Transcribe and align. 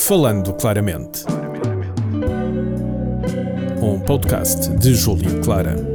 Falando 0.00 0.54
Claramente. 0.54 1.24
Um 3.82 4.00
podcast 4.00 4.70
de 4.78 4.94
Júlio 4.94 5.40
Clara. 5.42 5.89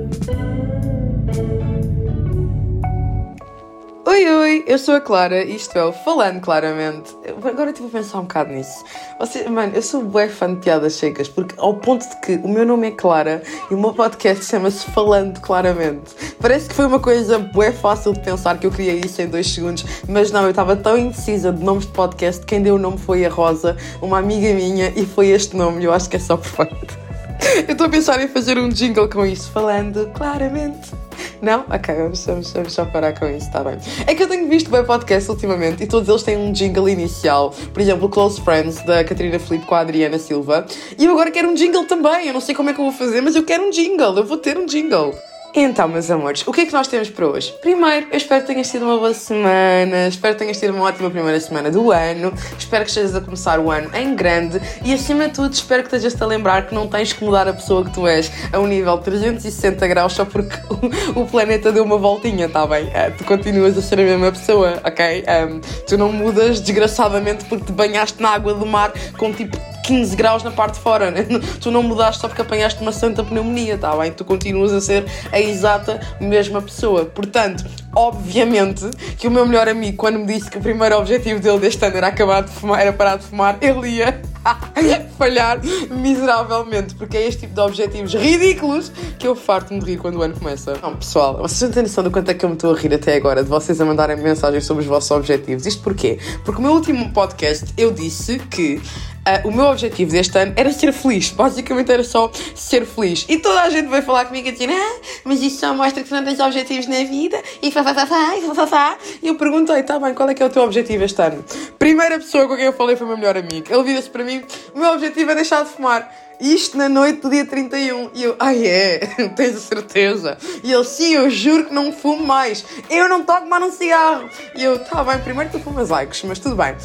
Eu 4.65 4.79
sou 4.79 4.95
a 4.95 5.01
Clara 5.01 5.43
e 5.43 5.55
isto 5.55 5.77
é 5.77 5.83
o 5.83 5.93
Falando 5.93 6.41
Claramente. 6.41 7.15
Agora 7.43 7.69
estive 7.69 7.87
a 7.87 7.91
pensar 7.91 8.19
um 8.19 8.23
bocado 8.23 8.51
nisso. 8.51 8.83
Você, 9.19 9.47
mano, 9.47 9.73
eu 9.75 9.81
sou 9.81 10.03
bué 10.03 10.27
fã 10.27 10.53
de 10.53 10.59
piadas 10.59 10.93
secas, 10.93 11.29
porque 11.29 11.53
ao 11.57 11.75
ponto 11.75 12.07
de 12.07 12.15
que 12.17 12.35
o 12.43 12.47
meu 12.47 12.65
nome 12.65 12.87
é 12.87 12.91
Clara 12.91 13.43
e 13.69 13.73
o 13.73 13.79
meu 13.79 13.93
podcast 13.93 14.43
chama-se 14.45 14.85
Falando 14.91 15.39
Claramente. 15.39 16.15
Parece 16.41 16.69
que 16.69 16.75
foi 16.75 16.85
uma 16.85 16.99
coisa 16.99 17.37
bué 17.37 17.71
fácil 17.71 18.13
de 18.13 18.21
pensar 18.21 18.57
que 18.57 18.65
eu 18.65 18.71
criei 18.71 19.01
isso 19.05 19.21
em 19.21 19.27
dois 19.27 19.47
segundos, 19.51 19.85
mas 20.09 20.31
não, 20.31 20.43
eu 20.43 20.49
estava 20.49 20.75
tão 20.75 20.97
indecisa 20.97 21.51
de 21.51 21.63
nomes 21.63 21.85
de 21.85 21.91
podcast, 21.91 22.43
quem 22.45 22.61
deu 22.61 22.75
o 22.75 22.79
nome 22.79 22.97
foi 22.97 23.25
a 23.25 23.29
Rosa, 23.29 23.77
uma 24.01 24.17
amiga 24.17 24.53
minha, 24.53 24.91
e 24.95 25.05
foi 25.05 25.27
este 25.27 25.55
nome, 25.55 25.83
eu 25.83 25.93
acho 25.93 26.09
que 26.09 26.15
é 26.15 26.19
só 26.19 26.37
perfeito. 26.37 27.05
Eu 27.67 27.73
estou 27.73 27.87
a 27.87 27.89
pensar 27.89 28.19
em 28.21 28.27
fazer 28.27 28.57
um 28.57 28.69
jingle 28.69 29.09
com 29.09 29.25
isso, 29.25 29.51
falando 29.51 30.09
claramente. 30.13 31.04
Não? 31.45 31.63
Ok, 31.69 31.93
vamos, 31.93 32.25
vamos, 32.25 32.51
vamos 32.53 32.73
só 32.73 32.85
parar 32.85 33.13
com 33.13 33.27
isso, 33.27 33.45
está 33.45 33.63
bem. 33.63 33.77
É 34.07 34.15
que 34.15 34.23
eu 34.23 34.27
tenho 34.27 34.49
visto 34.49 34.67
bem 34.71 34.83
podcast 34.83 35.29
ultimamente 35.29 35.83
e 35.83 35.85
todos 35.85 36.09
eles 36.09 36.23
têm 36.23 36.35
um 36.35 36.51
jingle 36.51 36.89
inicial. 36.89 37.53
Por 37.71 37.81
exemplo, 37.81 38.09
Close 38.09 38.41
Friends, 38.41 38.83
da 38.83 39.03
Catarina 39.03 39.37
Felipe 39.37 39.67
com 39.67 39.75
a 39.75 39.81
Adriana 39.81 40.17
Silva. 40.17 40.65
E 40.97 41.05
eu 41.05 41.11
agora 41.11 41.29
quero 41.29 41.47
um 41.47 41.53
jingle 41.53 41.85
também. 41.85 42.25
Eu 42.25 42.33
não 42.33 42.41
sei 42.41 42.55
como 42.55 42.71
é 42.71 42.73
que 42.73 42.81
eu 42.81 42.85
vou 42.85 42.93
fazer, 42.93 43.21
mas 43.21 43.35
eu 43.35 43.43
quero 43.43 43.61
um 43.61 43.69
jingle. 43.69 44.17
Eu 44.17 44.25
vou 44.25 44.37
ter 44.37 44.57
um 44.57 44.65
jingle. 44.65 45.13
Então, 45.57 45.87
meus 45.87 46.11
amores, 46.11 46.45
o 46.45 46.51
que 46.51 46.61
é 46.61 46.65
que 46.65 46.73
nós 46.73 46.85
temos 46.85 47.09
para 47.09 47.25
hoje? 47.25 47.55
Primeiro, 47.61 48.07
eu 48.11 48.17
espero 48.17 48.41
que 48.41 48.47
tenhas 48.47 48.69
tido 48.69 48.83
uma 48.83 48.97
boa 48.97 49.13
semana, 49.13 50.09
espero 50.09 50.33
que 50.33 50.39
tenhas 50.39 50.59
tido 50.59 50.73
uma 50.73 50.83
ótima 50.83 51.09
primeira 51.09 51.39
semana 51.39 51.71
do 51.71 51.93
ano, 51.93 52.33
espero 52.59 52.83
que 52.83 52.89
estejas 52.89 53.15
a 53.15 53.21
começar 53.21 53.57
o 53.57 53.71
ano 53.71 53.89
em 53.95 54.13
grande 54.17 54.59
e, 54.83 54.93
acima 54.93 55.29
de 55.29 55.35
tudo, 55.35 55.53
espero 55.53 55.83
que 55.83 55.95
estejas-te 55.95 56.21
a 56.21 56.25
lembrar 56.25 56.67
que 56.67 56.75
não 56.75 56.89
tens 56.89 57.13
que 57.13 57.23
mudar 57.23 57.47
a 57.47 57.53
pessoa 57.53 57.85
que 57.85 57.93
tu 57.93 58.05
és 58.05 58.29
a 58.51 58.59
um 58.59 58.67
nível 58.67 58.97
360 58.97 59.87
graus 59.87 60.11
só 60.11 60.25
porque 60.25 60.57
o, 61.15 61.25
planeta 61.25 61.71
deu 61.71 61.85
uma 61.85 61.97
voltinha, 61.97 62.49
tá 62.49 62.67
bem? 62.67 62.87
Uh, 62.87 63.17
tu 63.17 63.23
continuas 63.23 63.77
a 63.77 63.81
ser 63.81 64.01
a 64.01 64.03
mesma 64.03 64.33
pessoa, 64.33 64.81
ok? 64.83 65.23
Um, 65.23 65.61
tu 65.87 65.97
não 65.97 66.11
mudas 66.11 66.59
desgraçadamente 66.59 67.45
porque 67.45 67.63
te 67.63 67.71
banhaste 67.71 68.21
na 68.21 68.31
água 68.31 68.53
do 68.53 68.65
mar 68.65 68.91
com 69.17 69.31
tipo 69.31 69.57
15 69.85 70.15
graus 70.15 70.43
na 70.43 70.51
parte 70.51 70.75
de 70.75 70.79
fora, 70.79 71.11
né? 71.11 71.25
Tu 71.61 71.69
não 71.69 71.83
mudaste 71.83 72.21
só 72.21 72.27
porque 72.27 72.41
apanhaste 72.41 72.81
uma 72.81 72.91
santa 72.91 73.23
pneumonia, 73.23 73.77
tá 73.77 73.95
bem? 73.95 74.11
Tu 74.11 74.25
continuas 74.25 74.73
a 74.73 74.81
ser 74.81 75.05
a 75.31 75.39
exata 75.39 75.99
mesma 76.19 76.61
pessoa. 76.61 77.05
Portanto, 77.05 77.63
obviamente 77.95 78.89
que 79.17 79.27
o 79.27 79.31
meu 79.31 79.45
melhor 79.45 79.67
amigo, 79.67 79.97
quando 79.97 80.19
me 80.19 80.25
disse 80.25 80.49
que 80.49 80.57
o 80.57 80.61
primeiro 80.61 80.97
objetivo 80.97 81.39
dele 81.39 81.59
deste 81.59 81.85
ano 81.85 81.97
era 81.97 82.07
acabar 82.07 82.41
de 82.41 82.51
fumar, 82.51 82.81
era 82.81 82.91
parar 82.91 83.17
de 83.17 83.25
fumar, 83.25 83.57
ele 83.61 83.87
ia 83.89 84.21
falhar 85.17 85.59
miseravelmente, 85.89 86.95
porque 86.95 87.17
é 87.17 87.27
este 87.27 87.41
tipo 87.41 87.53
de 87.53 87.61
objetivos 87.61 88.13
ridículos 88.13 88.91
que 89.17 89.27
eu 89.27 89.35
farto-me 89.35 89.79
de 89.79 89.91
rir 89.91 89.97
quando 89.97 90.17
o 90.17 90.21
ano 90.21 90.37
começa. 90.37 90.77
Não, 90.81 90.95
pessoal, 90.95 91.37
vocês 91.37 91.61
não 91.61 91.71
têm 91.71 91.83
noção 91.83 92.03
do 92.03 92.11
quanto 92.11 92.29
é 92.29 92.33
que 92.33 92.43
eu 92.43 92.49
me 92.49 92.55
estou 92.55 92.73
a 92.73 92.77
rir 92.77 92.93
até 92.93 93.15
agora, 93.15 93.43
de 93.43 93.49
vocês 93.49 93.79
a 93.79 93.85
mandarem 93.85 94.17
mensagens 94.17 94.65
sobre 94.65 94.83
os 94.83 94.87
vossos 94.87 95.09
objetivos. 95.11 95.65
Isto 95.65 95.83
porquê? 95.83 96.19
Porque 96.43 96.59
o 96.59 96.63
meu 96.63 96.73
último 96.73 97.11
podcast 97.11 97.65
eu 97.77 97.91
disse 97.91 98.39
que 98.39 98.81
Uh, 99.25 99.47
o 99.47 99.51
meu 99.51 99.65
objetivo 99.65 100.11
deste 100.11 100.37
ano 100.37 100.53
era 100.55 100.71
ser 100.71 100.93
feliz. 100.93 101.31
Basicamente 101.31 101.91
era 101.91 102.03
só 102.03 102.31
ser 102.53 102.85
feliz. 102.85 103.25
E 103.27 103.39
toda 103.39 103.59
a 103.63 103.69
gente 103.71 103.87
veio 103.87 104.03
falar 104.03 104.25
comigo 104.25 104.47
e 104.47 104.51
dizer: 104.51 104.69
Ah, 104.69 105.01
mas 105.23 105.41
isso 105.41 105.61
só 105.61 105.73
mostra 105.73 106.03
que 106.03 106.09
tu 106.09 106.13
não 106.13 106.23
tens 106.23 106.39
objetivos 106.39 106.85
na 106.85 106.97
vida. 106.97 107.41
E 107.59 107.71
fa, 107.71 107.83
fa, 107.83 107.95
fa, 107.95 108.05
fa, 108.05 108.35
fa, 108.39 108.53
fa, 108.53 108.67
fa. 108.67 108.97
E 109.23 109.27
eu 109.27 109.33
perguntei: 109.33 109.81
Tá 109.81 109.97
bem, 109.97 110.13
qual 110.13 110.29
é 110.29 110.35
que 110.35 110.43
é 110.43 110.45
o 110.45 110.49
teu 110.51 110.61
objetivo 110.61 111.03
este 111.03 111.19
ano? 111.23 111.43
Primeira 111.85 112.17
pessoa 112.17 112.47
com 112.47 112.55
quem 112.55 112.65
eu 112.65 112.73
falei 112.73 112.95
foi 112.95 113.05
o 113.05 113.09
meu 113.09 113.15
melhor 113.15 113.37
amigo. 113.37 113.67
Ele 113.69 113.83
vira-se 113.83 114.09
para 114.09 114.23
mim: 114.23 114.43
O 114.73 114.79
meu 114.79 114.93
objetivo 114.93 115.29
é 115.29 115.35
deixar 115.35 115.63
de 115.63 115.69
fumar. 115.69 116.11
Isto 116.39 116.77
na 116.77 116.89
noite 116.89 117.21
do 117.21 117.29
dia 117.29 117.45
31. 117.45 118.09
E 118.13 118.23
eu, 118.23 118.35
ai 118.39 118.63
ah, 118.63 118.67
é, 118.67 118.97
tens 119.35 119.55
a 119.55 119.59
certeza? 119.59 120.37
E 120.63 120.71
ele, 120.71 120.83
sim, 120.83 121.13
eu 121.13 121.29
juro 121.29 121.65
que 121.65 121.73
não 121.73 121.91
fumo 121.91 122.25
mais. 122.25 122.65
Eu 122.89 123.07
não 123.07 123.23
toco 123.23 123.47
mais 123.47 123.63
um 123.63 123.71
cigarro. 123.71 124.29
E 124.55 124.63
eu, 124.63 124.79
tá 124.79 125.03
bem, 125.03 125.19
primeiro 125.19 125.51
tu 125.51 125.59
fumas 125.59 125.89
likes, 125.89 126.23
mas 126.23 126.39
tudo 126.39 126.55
bem. 126.55 126.75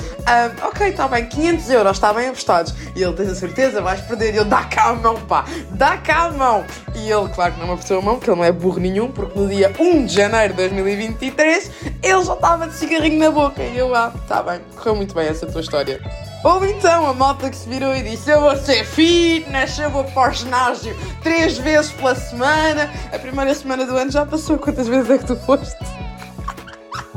Ok, 0.62 0.92
tá 0.92 1.08
bem, 1.08 1.26
500 1.26 1.70
euros, 1.70 1.96
está 1.96 2.12
bem 2.12 2.28
apostados. 2.28 2.74
E 2.94 3.02
ele, 3.02 3.14
tens 3.14 3.28
a 3.28 3.34
certeza? 3.34 3.80
Vais 3.80 4.00
perder. 4.00 4.34
E 4.34 4.36
eu, 4.38 4.44
dá 4.44 4.64
cá 4.64 4.90
a 4.90 4.94
mão, 4.94 5.16
pá, 5.26 5.44
dá 5.70 5.96
cá 5.96 6.24
a 6.24 6.30
mão. 6.30 6.64
E 6.94 7.10
ele, 7.10 7.28
claro 7.30 7.52
que 7.54 7.60
não 7.60 7.66
me 7.66 7.72
apercebeu 7.72 7.98
a 7.98 8.02
mão, 8.02 8.16
porque 8.16 8.30
ele 8.30 8.38
não 8.38 8.44
é 8.44 8.52
burro 8.52 8.78
nenhum, 8.78 9.10
porque 9.10 9.38
no 9.38 9.48
dia 9.48 9.72
1 9.78 10.06
de 10.06 10.14
janeiro 10.14 10.54
de 10.54 10.68
2023 10.68 11.70
ele 12.02 12.24
já 12.24 12.34
estava 12.34 12.68
de 12.68 12.74
cigarrinho 12.74 13.18
na 13.18 13.30
boca. 13.30 13.62
E 13.62 13.76
eu, 13.76 13.94
ah, 13.94 14.12
tá 14.28 14.42
bem, 14.42 14.60
correu 14.76 14.96
muito 14.96 15.14
bem 15.14 15.26
essa 15.26 15.46
tua 15.46 15.60
história. 15.60 16.00
Ou 16.42 16.64
então 16.64 17.06
a 17.06 17.12
malta 17.12 17.50
que 17.50 17.56
se 17.56 17.68
virou 17.68 17.94
e 17.94 18.02
disse: 18.02 18.30
Eu 18.30 18.40
vou 18.40 18.56
ser 18.56 18.84
fitness, 18.84 19.78
eu 19.78 19.90
vou 19.90 20.04
para 20.04 20.30
o 20.30 20.34
ginásio 20.34 20.96
três 21.22 21.58
vezes 21.58 21.92
pela 21.92 22.14
semana. 22.14 22.90
A 23.12 23.18
primeira 23.18 23.54
semana 23.54 23.84
do 23.84 23.96
ano 23.96 24.10
já 24.10 24.24
passou. 24.24 24.58
Quantas 24.58 24.88
vezes 24.88 25.10
é 25.10 25.18
que 25.18 25.26
tu 25.26 25.36
foste? 25.36 25.76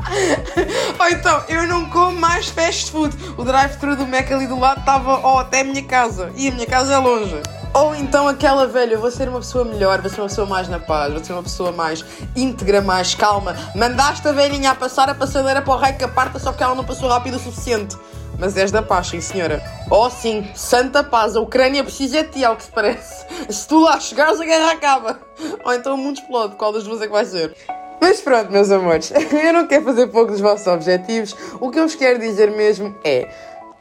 Ou 1.00 1.08
então, 1.08 1.42
eu 1.48 1.66
não 1.66 1.88
como 1.88 2.20
mais 2.20 2.48
fast 2.48 2.90
food. 2.90 3.16
O 3.38 3.44
drive-thru 3.44 3.96
do 3.96 4.06
Mac 4.06 4.30
ali 4.30 4.46
do 4.46 4.58
lado 4.58 4.80
estava 4.80 5.20
oh, 5.26 5.38
até 5.38 5.60
a 5.60 5.64
minha 5.64 5.82
casa. 5.82 6.30
E 6.36 6.48
a 6.48 6.52
minha 6.52 6.66
casa 6.66 6.92
é 6.92 6.98
longe. 6.98 7.40
Ou 7.72 7.94
então 7.94 8.28
aquela 8.28 8.68
velha, 8.68 8.96
vou 8.96 9.10
ser 9.10 9.28
uma 9.28 9.40
pessoa 9.40 9.64
melhor, 9.64 10.00
vou 10.00 10.08
ser 10.08 10.20
uma 10.20 10.28
pessoa 10.28 10.46
mais 10.46 10.68
na 10.68 10.78
paz, 10.78 11.12
vou 11.12 11.24
ser 11.24 11.32
uma 11.32 11.42
pessoa 11.42 11.72
mais 11.72 12.04
íntegra, 12.36 12.80
mais 12.80 13.16
calma. 13.16 13.56
Mandaste 13.74 14.28
a 14.28 14.32
velhinha 14.32 14.70
a 14.70 14.74
passar 14.76 15.08
a 15.08 15.14
passadeira 15.14 15.60
para 15.60 15.74
o 15.74 15.76
rei 15.76 15.92
que 15.94 16.04
aparta, 16.04 16.38
só 16.38 16.52
que 16.52 16.62
ela 16.62 16.74
não 16.76 16.84
passou 16.84 17.08
rápido 17.08 17.36
o 17.36 17.40
suficiente. 17.40 17.96
Mas 18.38 18.56
és 18.56 18.70
da 18.70 18.82
paz, 18.82 19.08
sim 19.08 19.20
senhora. 19.20 19.62
Oh 19.90 20.10
sim, 20.10 20.48
santa 20.54 21.04
paz, 21.04 21.36
a 21.36 21.40
Ucrânia 21.40 21.84
precisa 21.84 22.22
de 22.22 22.30
ti, 22.30 22.44
ao 22.44 22.56
que 22.56 22.64
se 22.64 22.70
parece. 22.70 23.24
Se 23.48 23.66
tu 23.68 23.80
lá 23.80 23.98
chegares, 24.00 24.40
a 24.40 24.44
guerra 24.44 24.72
acaba. 24.72 25.20
Ou 25.64 25.72
então 25.72 25.94
o 25.94 25.98
mundo 25.98 26.18
explode, 26.18 26.56
qual 26.56 26.72
das 26.72 26.84
duas 26.84 27.00
é 27.00 27.06
que 27.06 27.12
vai 27.12 27.24
ser? 27.24 27.54
Mas 28.00 28.20
pronto, 28.20 28.50
meus 28.50 28.70
amores, 28.70 29.10
eu 29.32 29.52
não 29.52 29.66
quero 29.66 29.84
fazer 29.84 30.08
pouco 30.08 30.32
dos 30.32 30.40
vossos 30.40 30.66
objetivos. 30.66 31.34
O 31.60 31.70
que 31.70 31.78
eu 31.78 31.84
vos 31.84 31.94
quero 31.94 32.18
dizer 32.18 32.50
mesmo 32.50 32.94
é 33.04 33.28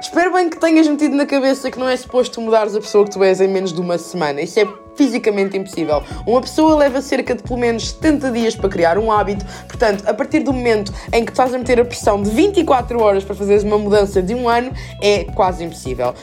Espero 0.02 0.34
bem 0.34 0.50
que 0.50 0.60
tenhas 0.60 0.88
metido 0.88 1.16
na 1.16 1.26
cabeça 1.26 1.72
que 1.72 1.80
não 1.80 1.88
é 1.88 1.96
suposto 1.96 2.42
mudares 2.42 2.76
a 2.76 2.82
pessoa 2.82 3.06
que 3.06 3.12
tu 3.12 3.24
és 3.24 3.40
em 3.40 3.48
menos 3.48 3.72
de 3.72 3.80
uma 3.80 3.98
semana. 3.98 4.42
Isso 4.42 4.60
é 4.60 4.68
fisicamente 4.96 5.58
impossível. 5.58 6.04
Uma 6.28 6.42
pessoa 6.42 6.76
leva 6.76 7.02
cerca 7.02 7.34
de 7.34 7.42
pelo 7.42 7.60
menos 7.60 7.90
70 7.90 8.32
dias 8.32 8.56
para 8.56 8.70
criar 8.70 8.98
um 8.98 9.12
hábito, 9.12 9.46
portanto, 9.68 10.04
a 10.08 10.14
partir 10.14 10.40
do 10.40 10.52
momento 10.52 10.94
em 11.12 11.24
que 11.24 11.32
estás 11.32 11.54
a 11.54 11.58
meter 11.58 11.80
a 11.80 11.86
pressão 11.86 12.22
de 12.22 12.30
24 12.30 13.02
horas 13.02 13.24
para 13.24 13.36
fazeres 13.36 13.64
uma 13.64 13.78
mudança 13.78 14.22
de 14.22 14.36
um 14.36 14.50
ano, 14.50 14.72
é 15.02 15.24
quase 15.24 15.64
impossível. 15.64 16.14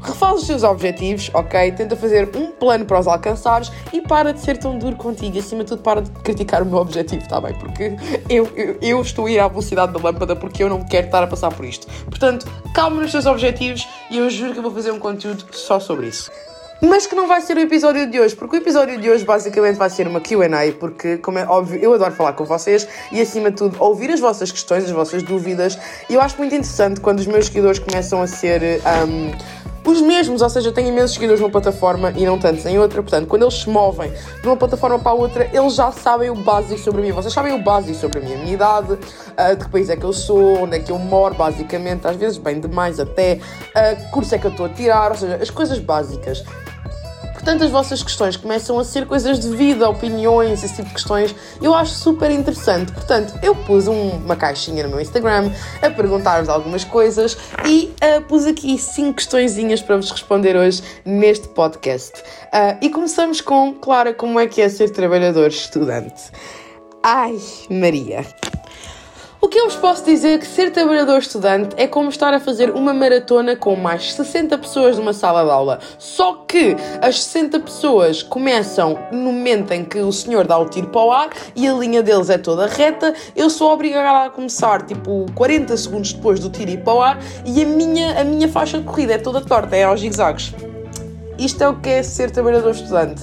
Refaz 0.00 0.40
os 0.40 0.46
teus 0.46 0.62
objetivos, 0.62 1.30
ok? 1.32 1.72
Tenta 1.72 1.96
fazer 1.96 2.28
um 2.36 2.52
plano 2.52 2.84
para 2.84 3.00
os 3.00 3.06
alcançares 3.06 3.72
e 3.92 4.00
para 4.00 4.32
de 4.32 4.40
ser 4.40 4.56
tão 4.58 4.78
duro 4.78 4.96
contigo. 4.96 5.36
E 5.36 5.40
acima 5.40 5.64
de 5.64 5.70
tudo, 5.70 5.82
para 5.82 6.02
de 6.02 6.10
criticar 6.22 6.62
o 6.62 6.66
meu 6.66 6.78
objetivo, 6.78 7.22
está 7.22 7.40
bem? 7.40 7.54
Porque 7.54 7.96
eu, 8.28 8.48
eu, 8.54 8.78
eu, 8.80 9.00
estou 9.00 9.26
a 9.26 9.30
ir 9.30 9.38
à 9.38 9.48
velocidade 9.48 9.92
da 9.92 9.98
lâmpada 9.98 10.36
porque 10.36 10.62
eu 10.62 10.68
não 10.68 10.84
quero 10.84 11.06
estar 11.06 11.22
a 11.22 11.26
passar 11.26 11.52
por 11.52 11.64
isto. 11.64 11.86
Portanto, 12.04 12.46
calma 12.74 13.00
nos 13.00 13.12
teus 13.12 13.26
objetivos 13.26 13.86
e 14.10 14.18
eu 14.18 14.28
juro 14.30 14.52
que 14.52 14.58
eu 14.58 14.62
vou 14.62 14.72
fazer 14.72 14.90
um 14.90 14.98
conteúdo 14.98 15.44
só 15.52 15.80
sobre 15.80 16.08
isso. 16.08 16.30
Mas 16.80 17.06
que 17.06 17.14
não 17.14 17.26
vai 17.26 17.40
ser 17.40 17.56
o 17.56 17.60
episódio 17.60 18.08
de 18.10 18.20
hoje, 18.20 18.36
porque 18.36 18.56
o 18.56 18.58
episódio 18.58 19.00
de 19.00 19.10
hoje 19.10 19.24
basicamente 19.24 19.76
vai 19.76 19.88
ser 19.88 20.06
uma 20.06 20.20
QA, 20.20 20.72
porque, 20.78 21.16
como 21.16 21.38
é 21.38 21.46
óbvio, 21.46 21.80
eu 21.80 21.94
adoro 21.94 22.12
falar 22.12 22.34
com 22.34 22.44
vocês 22.44 22.86
e, 23.10 23.20
acima 23.20 23.50
de 23.50 23.56
tudo, 23.56 23.82
ouvir 23.82 24.10
as 24.10 24.20
vossas 24.20 24.52
questões, 24.52 24.84
as 24.84 24.90
vossas 24.90 25.22
dúvidas. 25.22 25.78
E 26.10 26.14
eu 26.14 26.20
acho 26.20 26.36
muito 26.36 26.54
interessante 26.54 27.00
quando 27.00 27.20
os 27.20 27.26
meus 27.26 27.46
seguidores 27.46 27.78
começam 27.78 28.20
a 28.20 28.26
ser. 28.26 28.82
Um, 29.08 29.55
os 29.90 30.00
mesmos, 30.00 30.42
ou 30.42 30.48
seja, 30.48 30.72
tenho 30.72 30.88
imensos 30.88 31.14
seguidores 31.14 31.40
numa 31.40 31.50
plataforma 31.50 32.12
e 32.16 32.24
não 32.24 32.38
tantos 32.38 32.64
em 32.66 32.78
outra. 32.78 33.02
Portanto, 33.02 33.26
quando 33.26 33.42
eles 33.42 33.54
se 33.54 33.68
movem 33.68 34.12
de 34.40 34.46
uma 34.46 34.56
plataforma 34.56 34.98
para 34.98 35.12
a 35.12 35.14
outra, 35.14 35.50
eles 35.52 35.74
já 35.74 35.92
sabem 35.92 36.30
o 36.30 36.34
básico 36.34 36.80
sobre 36.80 37.02
mim. 37.02 37.12
Vocês 37.12 37.32
sabem 37.32 37.52
o 37.52 37.62
básico 37.62 37.96
sobre 37.96 38.18
a 38.18 38.22
minha, 38.22 38.36
a 38.36 38.40
minha 38.40 38.54
idade, 38.54 38.92
uh, 38.92 39.56
de 39.56 39.64
que 39.64 39.70
país 39.70 39.88
é 39.90 39.96
que 39.96 40.04
eu 40.04 40.12
sou, 40.12 40.62
onde 40.62 40.76
é 40.76 40.80
que 40.80 40.90
eu 40.90 40.98
moro, 40.98 41.34
basicamente, 41.34 42.06
às 42.06 42.16
vezes 42.16 42.38
bem 42.38 42.60
demais 42.60 42.98
até, 42.98 43.34
uh, 43.34 43.96
que 43.96 44.10
curso 44.10 44.34
é 44.34 44.38
que 44.38 44.46
eu 44.46 44.50
estou 44.50 44.66
a 44.66 44.68
tirar, 44.68 45.10
ou 45.10 45.16
seja, 45.16 45.38
as 45.40 45.50
coisas 45.50 45.78
básicas. 45.78 46.44
Portanto, 47.46 47.62
as 47.62 47.70
vossas 47.70 48.02
questões 48.02 48.36
começam 48.36 48.76
a 48.76 48.82
ser 48.82 49.06
coisas 49.06 49.38
de 49.38 49.48
vida, 49.50 49.88
opiniões, 49.88 50.64
esse 50.64 50.74
tipo 50.74 50.88
de 50.88 50.94
questões. 50.94 51.32
Eu 51.62 51.72
acho 51.72 51.94
super 51.94 52.28
interessante. 52.28 52.90
Portanto, 52.90 53.38
eu 53.40 53.54
pus 53.54 53.86
um, 53.86 54.16
uma 54.16 54.34
caixinha 54.34 54.82
no 54.82 54.88
meu 54.88 55.00
Instagram 55.00 55.52
a 55.80 55.88
perguntar-vos 55.88 56.48
algumas 56.48 56.82
coisas 56.82 57.38
e 57.64 57.94
uh, 58.02 58.20
pus 58.22 58.46
aqui 58.46 58.76
cinco 58.76 59.18
questõezinhas 59.18 59.80
para 59.80 59.94
vos 59.94 60.10
responder 60.10 60.56
hoje 60.56 60.82
neste 61.04 61.46
podcast. 61.46 62.20
Uh, 62.46 62.78
e 62.82 62.90
começamos 62.90 63.40
com, 63.40 63.74
Clara, 63.74 64.12
como 64.12 64.40
é 64.40 64.48
que 64.48 64.60
é 64.60 64.68
ser 64.68 64.90
trabalhador 64.90 65.46
estudante? 65.46 66.32
Ai, 67.00 67.38
Maria. 67.70 68.26
O 69.46 69.48
que 69.48 69.60
eu 69.60 69.66
vos 69.66 69.76
posso 69.76 70.04
dizer 70.04 70.30
é 70.30 70.38
que 70.38 70.44
ser 70.44 70.72
trabalhador 70.72 71.18
estudante 71.18 71.76
é 71.76 71.86
como 71.86 72.08
estar 72.08 72.34
a 72.34 72.40
fazer 72.40 72.70
uma 72.70 72.92
maratona 72.92 73.54
com 73.54 73.76
mais 73.76 74.12
60 74.12 74.58
pessoas 74.58 74.98
numa 74.98 75.12
sala 75.12 75.44
de 75.44 75.50
aula. 75.50 75.78
Só 76.00 76.44
que 76.48 76.74
as 77.00 77.22
60 77.22 77.60
pessoas 77.60 78.24
começam 78.24 78.98
no 79.12 79.30
momento 79.30 79.70
em 79.70 79.84
que 79.84 80.00
o 80.00 80.10
senhor 80.10 80.48
dá 80.48 80.58
o 80.58 80.68
tiro 80.68 80.88
para 80.88 81.00
o 81.00 81.12
ar 81.12 81.30
e 81.54 81.68
a 81.68 81.72
linha 81.72 82.02
deles 82.02 82.28
é 82.28 82.38
toda 82.38 82.66
reta. 82.66 83.14
Eu 83.36 83.48
sou 83.48 83.70
obrigada 83.70 84.26
a 84.26 84.30
começar 84.30 84.82
tipo 84.82 85.26
40 85.36 85.76
segundos 85.76 86.12
depois 86.12 86.40
do 86.40 86.50
tiro 86.50 86.72
ir 86.72 86.82
para 86.82 86.94
o 86.94 87.00
ar 87.00 87.18
e 87.44 87.62
a 87.62 87.66
minha, 87.66 88.20
a 88.20 88.24
minha 88.24 88.48
faixa 88.48 88.78
de 88.78 88.84
corrida 88.84 89.14
é 89.14 89.18
toda 89.18 89.40
torta, 89.40 89.76
é 89.76 89.84
aos 89.84 90.00
zigzags. 90.00 90.52
Isto 91.38 91.62
é 91.62 91.68
o 91.68 91.76
que 91.76 91.88
é 91.88 92.02
ser 92.02 92.32
trabalhador 92.32 92.72
estudante. 92.72 93.22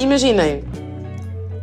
Imaginem, 0.00 0.64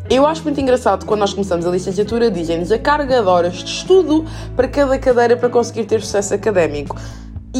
eu 0.10 0.26
acho 0.26 0.44
muito 0.44 0.60
engraçado 0.60 1.06
quando 1.06 1.20
nós 1.20 1.34
começamos 1.34 1.68
a 1.68 1.70
licenciatura, 1.70 2.32
dizem-nos 2.32 2.72
a 2.72 2.80
carga 2.80 3.22
de 3.22 3.28
horas 3.28 3.58
de 3.58 3.70
estudo 3.70 4.26
para 4.56 4.68
cada 4.68 4.98
cadeira 4.98 5.38
para 5.38 5.50
conseguir 5.50 5.86
ter 5.86 6.02
sucesso 6.02 6.34
académico. 6.34 6.96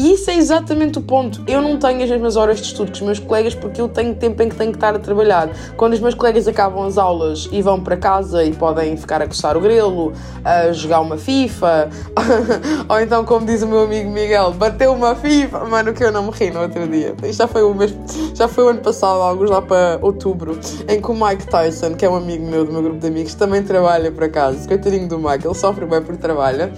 E 0.00 0.14
isso 0.14 0.30
é 0.30 0.36
exatamente 0.36 0.98
o 0.98 1.02
ponto. 1.02 1.44
Eu 1.46 1.60
não 1.60 1.76
tenho 1.76 2.02
as 2.02 2.08
mesmas 2.08 2.34
horas 2.34 2.58
de 2.58 2.68
estudo 2.68 2.90
que 2.90 2.96
os 2.96 3.02
meus 3.02 3.18
colegas 3.18 3.54
porque 3.54 3.82
eu 3.82 3.86
tenho 3.86 4.14
tempo 4.14 4.42
em 4.42 4.48
que 4.48 4.56
tenho 4.56 4.70
que 4.70 4.78
estar 4.78 4.96
a 4.96 4.98
trabalhar. 4.98 5.50
Quando 5.76 5.92
os 5.92 6.00
meus 6.00 6.14
colegas 6.14 6.48
acabam 6.48 6.86
as 6.86 6.96
aulas 6.96 7.50
e 7.52 7.60
vão 7.60 7.78
para 7.78 7.98
casa 7.98 8.42
e 8.42 8.50
podem 8.50 8.96
ficar 8.96 9.20
a 9.20 9.26
coçar 9.26 9.58
o 9.58 9.60
grelo, 9.60 10.14
a 10.42 10.72
jogar 10.72 11.00
uma 11.00 11.18
FIFA, 11.18 11.90
ou 12.88 12.98
então, 12.98 13.26
como 13.26 13.44
diz 13.44 13.60
o 13.60 13.66
meu 13.66 13.80
amigo 13.80 14.08
Miguel, 14.10 14.52
bateu 14.52 14.94
uma 14.94 15.14
FIFA. 15.14 15.66
Mano, 15.66 15.92
que 15.92 16.02
eu 16.02 16.10
não 16.10 16.22
me 16.22 16.30
ri 16.30 16.50
no 16.50 16.62
outro 16.62 16.88
dia. 16.88 17.14
Isto 17.22 17.40
já 17.40 17.46
foi 17.46 17.62
o 17.62 17.74
mês, 17.74 17.94
já 18.34 18.48
foi 18.48 18.64
o 18.64 18.68
ano 18.68 18.80
passado, 18.80 19.20
alguns 19.20 19.50
lá 19.50 19.60
para 19.60 19.98
outubro, 20.00 20.58
em 20.88 20.98
que 20.98 21.10
o 21.10 21.14
Mike 21.14 21.46
Tyson, 21.46 21.94
que 21.94 22.06
é 22.06 22.08
um 22.08 22.16
amigo 22.16 22.46
meu 22.46 22.64
do 22.64 22.72
meu 22.72 22.82
grupo 22.82 23.00
de 23.00 23.06
amigos, 23.06 23.34
também 23.34 23.62
trabalha 23.62 24.10
por 24.10 24.24
acaso. 24.24 24.66
Coitadinho 24.66 25.06
do 25.06 25.18
Mike, 25.18 25.46
ele 25.46 25.54
sofre 25.54 25.84
bem 25.84 26.00
por 26.00 26.16
trabalho. 26.16 26.72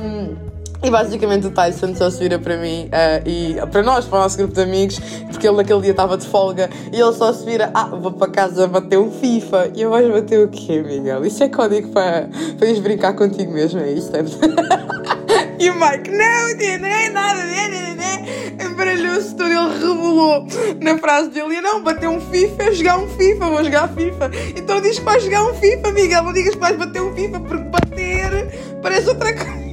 Um, 0.00 0.45
e 0.82 0.90
basicamente 0.90 1.46
o 1.46 1.50
Tyson 1.50 1.94
só 1.94 2.10
se 2.10 2.18
vira 2.18 2.38
para 2.38 2.56
mim 2.56 2.86
uh, 2.86 3.28
e 3.28 3.56
para 3.70 3.82
nós, 3.82 4.04
para 4.04 4.18
o 4.18 4.22
nosso 4.22 4.36
grupo 4.36 4.54
de 4.54 4.60
amigos, 4.60 4.98
porque 5.30 5.46
ele 5.46 5.56
naquele 5.56 5.80
dia 5.80 5.90
estava 5.90 6.16
de 6.16 6.26
folga 6.26 6.70
e 6.92 7.00
ele 7.00 7.12
só 7.12 7.32
se 7.32 7.44
vira, 7.44 7.70
ah, 7.74 7.86
vou 7.86 8.12
para 8.12 8.30
casa 8.30 8.66
bater 8.66 8.98
um 8.98 9.10
FIFA. 9.10 9.72
E 9.74 9.82
eu 9.82 9.90
vais 9.90 10.10
bater 10.10 10.44
o 10.44 10.48
quê, 10.48 10.82
Miguel? 10.82 11.24
Isso 11.24 11.42
é 11.42 11.48
código 11.48 11.88
para, 11.88 12.28
para 12.58 12.68
ires 12.68 12.80
brincar 12.80 13.14
contigo 13.14 13.52
mesmo, 13.52 13.80
é 13.80 13.92
isto? 13.92 14.14
É? 14.16 14.20
e 15.58 15.70
o 15.70 15.74
Mike, 15.74 16.10
não, 16.10 16.80
não 16.80 16.88
é 16.88 17.08
nada, 17.10 17.44
né, 17.44 17.68
né, 17.68 17.94
né. 17.94 18.64
Embaralhou-se 18.64 19.34
todo, 19.34 19.50
ele 19.50 19.72
revelou 19.72 20.46
na 20.80 20.98
frase 20.98 21.30
dele: 21.30 21.60
não, 21.60 21.82
bater 21.82 22.08
um 22.08 22.20
FIFA 22.20 22.62
é 22.62 22.72
jogar 22.72 22.98
um 22.98 23.08
FIFA, 23.08 23.46
vou 23.46 23.64
jogar 23.64 23.88
FIFA. 23.88 24.30
Então 24.56 24.80
diz 24.80 24.98
que 24.98 25.04
vais 25.04 25.22
jogar 25.22 25.44
um 25.44 25.54
FIFA, 25.54 25.92
Miguel, 25.92 26.22
não 26.22 26.32
digas 26.32 26.54
que 26.54 26.60
vais 26.60 26.76
bater 26.76 27.02
um 27.02 27.14
FIFA, 27.14 27.40
porque 27.40 27.64
bater 27.64 28.80
parece 28.82 29.08
outra 29.08 29.34
coisa. 29.34 29.65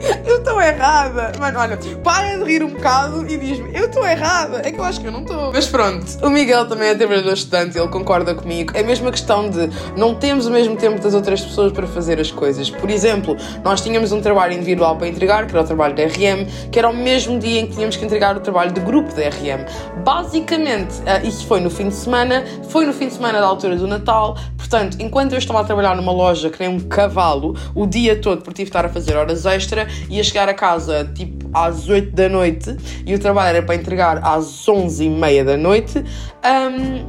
Eu 0.26 0.38
estou 0.38 0.60
errada. 0.60 1.32
Mano, 1.38 1.58
olha, 1.58 1.78
para 2.02 2.38
de 2.38 2.44
rir 2.44 2.62
um 2.62 2.70
bocado 2.70 3.26
e 3.26 3.36
diz-me, 3.36 3.74
eu 3.74 3.86
estou 3.86 4.06
errada. 4.06 4.62
É 4.64 4.70
que 4.70 4.78
eu 4.78 4.84
acho 4.84 5.00
que 5.00 5.06
eu 5.06 5.12
não 5.12 5.20
estou. 5.20 5.52
Mas 5.52 5.66
pronto, 5.66 6.04
o 6.22 6.30
Miguel 6.30 6.66
também 6.68 6.88
é 6.88 6.94
trabalhador 6.94 7.32
estudante, 7.32 7.78
ele 7.78 7.88
concorda 7.88 8.34
comigo. 8.34 8.72
É 8.74 8.80
a 8.80 8.84
mesma 8.84 9.10
questão 9.10 9.48
de 9.48 9.70
não 9.96 10.14
temos 10.14 10.46
o 10.46 10.50
mesmo 10.50 10.76
tempo 10.76 11.00
das 11.00 11.14
outras 11.14 11.40
pessoas 11.40 11.72
para 11.72 11.86
fazer 11.86 12.20
as 12.20 12.30
coisas. 12.30 12.70
Por 12.70 12.90
exemplo, 12.90 13.36
nós 13.64 13.80
tínhamos 13.80 14.12
um 14.12 14.20
trabalho 14.20 14.54
individual 14.54 14.96
para 14.96 15.08
entregar, 15.08 15.46
que 15.46 15.52
era 15.52 15.62
o 15.62 15.66
trabalho 15.66 15.94
da 15.94 16.04
RM, 16.04 16.70
que 16.70 16.78
era 16.78 16.88
o 16.88 16.96
mesmo 16.96 17.38
dia 17.38 17.60
em 17.60 17.66
que 17.66 17.74
tínhamos 17.74 17.96
que 17.96 18.04
entregar 18.04 18.36
o 18.36 18.40
trabalho 18.40 18.72
de 18.72 18.80
grupo 18.80 19.14
da 19.14 19.28
RM. 19.28 19.64
Basicamente, 20.04 20.94
uh, 21.00 21.26
isso 21.26 21.46
foi 21.46 21.60
no 21.60 21.70
fim 21.70 21.88
de 21.88 21.94
semana, 21.94 22.44
foi 22.68 22.86
no 22.86 22.92
fim 22.92 23.08
de 23.08 23.14
semana 23.14 23.40
da 23.40 23.46
altura 23.46 23.76
do 23.76 23.86
Natal. 23.86 24.36
Portanto, 24.68 24.96
enquanto 25.00 25.32
eu 25.32 25.38
estava 25.38 25.60
a 25.60 25.64
trabalhar 25.64 25.94
numa 25.94 26.10
loja 26.10 26.50
que 26.50 26.58
nem 26.58 26.68
um 26.68 26.80
cavalo, 26.80 27.56
o 27.72 27.86
dia 27.86 28.16
todo, 28.16 28.42
por 28.42 28.52
tive 28.52 28.64
de 28.64 28.70
estar 28.70 28.84
a 28.84 28.88
fazer 28.88 29.16
horas 29.16 29.46
extra, 29.46 29.86
ia 30.10 30.24
chegar 30.24 30.48
a 30.48 30.54
casa 30.54 31.08
tipo 31.14 31.48
às 31.54 31.88
8 31.88 32.10
da 32.10 32.28
noite 32.28 32.76
e 33.06 33.14
o 33.14 33.18
trabalho 33.18 33.56
era 33.56 33.64
para 33.64 33.76
entregar 33.76 34.18
às 34.24 34.68
11 34.68 35.04
e 35.04 35.08
meia 35.08 35.44
da 35.44 35.56
noite. 35.56 35.98
Um, 35.98 37.06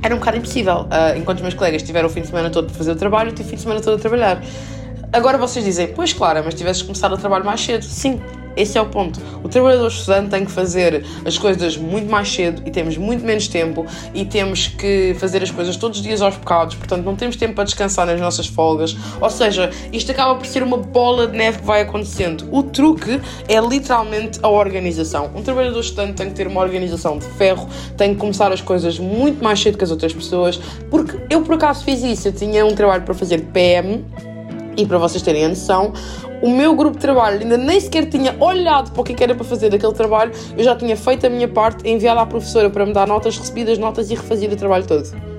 era 0.00 0.14
um 0.14 0.18
bocado 0.18 0.36
impossível. 0.36 0.82
Uh, 0.82 1.18
enquanto 1.18 1.38
os 1.38 1.42
meus 1.42 1.54
colegas 1.54 1.82
tiveram 1.82 2.06
o 2.06 2.10
fim 2.10 2.20
de 2.20 2.28
semana 2.28 2.50
todo 2.50 2.66
para 2.66 2.74
fazer 2.74 2.92
o 2.92 2.96
trabalho, 2.96 3.30
eu 3.30 3.34
tive 3.34 3.48
o 3.48 3.50
fim 3.50 3.56
de 3.56 3.62
semana 3.62 3.80
todo 3.80 3.96
a 3.96 3.98
trabalhar. 3.98 4.40
Agora 5.12 5.36
vocês 5.36 5.62
dizem, 5.62 5.88
pois 5.88 6.14
claro, 6.14 6.42
mas 6.42 6.54
tivesses 6.54 6.82
começado 6.82 7.12
o 7.12 7.18
trabalho 7.18 7.44
mais 7.44 7.60
cedo. 7.60 7.84
Sim, 7.84 8.18
esse 8.56 8.78
é 8.78 8.80
o 8.80 8.86
ponto. 8.86 9.20
O 9.44 9.48
trabalhador 9.48 9.88
estudante 9.88 10.30
tem 10.30 10.44
que 10.46 10.50
fazer 10.50 11.04
as 11.24 11.36
coisas 11.36 11.76
muito 11.76 12.10
mais 12.10 12.32
cedo 12.32 12.62
e 12.64 12.70
temos 12.70 12.96
muito 12.96 13.22
menos 13.22 13.46
tempo 13.46 13.84
e 14.14 14.24
temos 14.24 14.68
que 14.68 15.14
fazer 15.18 15.42
as 15.42 15.50
coisas 15.50 15.76
todos 15.76 15.98
os 15.98 16.02
dias 16.02 16.22
aos 16.22 16.36
bocados, 16.36 16.76
portanto 16.76 17.04
não 17.04 17.14
temos 17.14 17.36
tempo 17.36 17.54
para 17.54 17.64
descansar 17.64 18.06
nas 18.06 18.18
nossas 18.18 18.46
folgas. 18.46 18.96
Ou 19.20 19.28
seja, 19.28 19.70
isto 19.92 20.10
acaba 20.12 20.34
por 20.34 20.46
ser 20.46 20.62
uma 20.62 20.78
bola 20.78 21.26
de 21.26 21.36
neve 21.36 21.58
que 21.58 21.66
vai 21.66 21.82
acontecendo. 21.82 22.48
O 22.50 22.62
truque 22.62 23.20
é 23.48 23.60
literalmente 23.60 24.38
a 24.42 24.48
organização. 24.48 25.30
Um 25.34 25.42
trabalhador 25.42 25.80
estudante 25.80 26.14
tem 26.14 26.28
que 26.28 26.34
ter 26.34 26.46
uma 26.46 26.62
organização 26.62 27.18
de 27.18 27.26
ferro, 27.26 27.68
tem 27.98 28.14
que 28.14 28.20
começar 28.20 28.50
as 28.50 28.62
coisas 28.62 28.98
muito 28.98 29.44
mais 29.44 29.60
cedo 29.60 29.76
que 29.76 29.84
as 29.84 29.90
outras 29.90 30.14
pessoas, 30.14 30.58
porque 30.90 31.18
eu 31.28 31.42
por 31.42 31.56
acaso 31.56 31.84
fiz 31.84 32.02
isso. 32.02 32.28
Eu 32.28 32.32
tinha 32.32 32.64
um 32.64 32.74
trabalho 32.74 33.02
para 33.02 33.12
fazer 33.12 33.42
PM 33.52 34.04
e 34.76 34.86
para 34.86 34.98
vocês 34.98 35.22
terem 35.22 35.44
a 35.44 35.48
noção, 35.48 35.92
o 36.42 36.50
meu 36.50 36.74
grupo 36.74 36.96
de 36.96 37.02
trabalho 37.02 37.40
ainda 37.40 37.56
nem 37.56 37.80
sequer 37.80 38.06
tinha 38.06 38.36
olhado 38.40 38.90
para 38.92 39.00
o 39.00 39.04
que 39.04 39.22
era 39.22 39.34
para 39.34 39.44
fazer 39.44 39.70
daquele 39.70 39.92
trabalho, 39.92 40.32
eu 40.56 40.64
já 40.64 40.74
tinha 40.74 40.96
feito 40.96 41.26
a 41.26 41.30
minha 41.30 41.48
parte, 41.48 41.88
enviado 41.88 42.20
à 42.20 42.26
professora 42.26 42.68
para 42.68 42.84
me 42.84 42.92
dar 42.92 43.06
notas, 43.06 43.36
recebido 43.36 43.70
as 43.70 43.78
notas 43.78 44.10
e 44.10 44.14
refazia 44.14 44.48
o 44.48 44.56
trabalho 44.56 44.86
todo. 44.86 45.31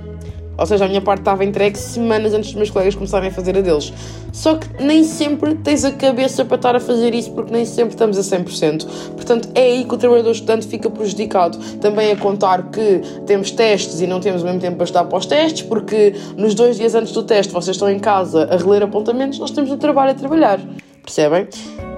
Ou 0.58 0.66
seja, 0.66 0.86
a 0.86 0.88
minha 0.88 1.02
parte 1.02 1.20
estava 1.20 1.44
entregue 1.44 1.78
semanas 1.78 2.34
antes 2.34 2.50
dos 2.50 2.56
meus 2.56 2.70
colegas 2.70 2.96
começarem 2.96 3.30
a 3.30 3.32
fazer 3.32 3.58
a 3.58 3.62
deles. 3.62 3.92
Só 4.32 4.56
que 4.56 4.84
nem 4.84 5.04
sempre 5.04 5.56
tens 5.56 5.84
a 5.84 5.92
cabeça 5.92 6.46
para 6.46 6.56
estar 6.56 6.76
a 6.76 6.80
fazer 6.80 7.14
isso, 7.14 7.32
porque 7.32 7.52
nem 7.52 7.66
sempre 7.66 7.94
estamos 7.94 8.18
a 8.18 8.22
100%. 8.22 8.86
Portanto, 9.16 9.50
é 9.56 9.62
aí 9.62 9.84
que 9.84 9.94
o 9.94 9.98
trabalhador 9.98 10.32
estudante 10.32 10.68
fica 10.68 10.90
prejudicado. 10.90 11.58
Também 11.78 12.12
a 12.12 12.16
contar 12.16 12.70
que 12.70 13.02
temos 13.26 13.52
testes 13.52 14.02
e 14.02 14.08
não 14.08 14.20
temos 14.20 14.42
o 14.42 14.46
mesmo 14.46 14.60
tempo 14.60 14.78
para 14.78 14.86
estudar 14.86 15.06
para 15.06 15.18
os 15.18 15.26
testes, 15.26 15.64
porque 15.64 16.14
nos 16.38 16.54
dois 16.54 16.78
dias 16.78 16.96
antes 16.96 17.14
do 17.14 17.24
teste 17.24 17.52
vocês 17.52 17.76
estão 17.76 17.90
em 17.90 18.00
casa 18.00 18.48
a 18.52 18.58
reler 18.58 18.84
apontamentos, 18.84 19.40
nós 19.40 19.52
temos 19.52 19.70
no 19.70 19.78
trabalho 19.78 20.12
a 20.12 20.14
trabalhar. 20.14 20.60
Percebem? 21.04 21.48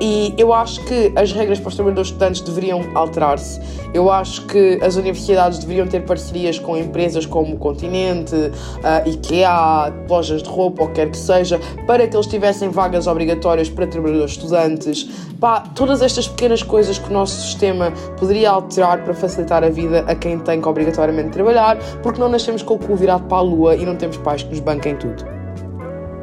E 0.02 0.34
eu 0.38 0.52
acho 0.52 0.84
que 0.84 1.14
as 1.16 1.32
regras 1.32 1.60
para 1.60 1.70
os 1.70 1.76
trabalhadores 1.76 2.10
estudantes 2.10 2.42
deveriam 2.42 2.82
alterar-se. 2.96 3.62
Eu 3.94 4.12
acho 4.12 4.46
que 4.48 4.80
as 4.82 4.96
universidades 4.96 5.60
deveriam 5.60 5.88
ter 5.88 6.02
parcerias 6.02 6.60
com 6.60 6.76
empresas 6.76 7.26
como 7.26 7.56
o 7.56 7.58
Continente, 7.58 8.36
a 8.84 9.08
IKEA, 9.08 9.94
lojas 10.10 10.42
de 10.44 10.50
roupa, 10.50 10.84
ou 10.84 10.90
quer 10.90 11.10
que 11.12 11.18
seja, 11.18 11.60
para 11.86 12.08
que 12.08 12.16
eles 12.16 12.26
tivessem 12.26 12.70
vagas 12.70 13.08
obrigatórias 13.08 13.70
para 13.70 13.88
trabalhadores 13.88 14.32
estudantes. 14.32 15.08
Pá, 15.40 15.62
todas 15.62 16.02
estas 16.02 16.28
pequenas 16.28 16.64
coisas 16.64 16.98
que 16.98 17.10
o 17.10 17.14
nosso 17.14 17.40
sistema 17.40 17.94
poderia 18.20 18.50
alterar 18.50 19.04
para 19.04 19.14
facilitar 19.14 19.64
a 19.64 19.70
vida 19.70 20.04
a 20.08 20.16
quem 20.16 20.40
tem 20.40 20.60
que 20.60 20.68
obrigatoriamente 20.68 21.30
trabalhar, 21.30 21.78
porque 22.02 22.20
não 22.20 22.28
nascemos 22.28 22.64
com 22.64 22.74
o 22.74 22.80
cu 22.80 22.96
virado 22.96 23.26
para 23.26 23.38
a 23.38 23.42
lua 23.42 23.76
e 23.76 23.86
não 23.86 23.96
temos 23.96 24.18
pais 24.18 24.44
que 24.44 24.50
nos 24.50 24.60
banquem 24.60 24.98
tudo. 24.98 25.35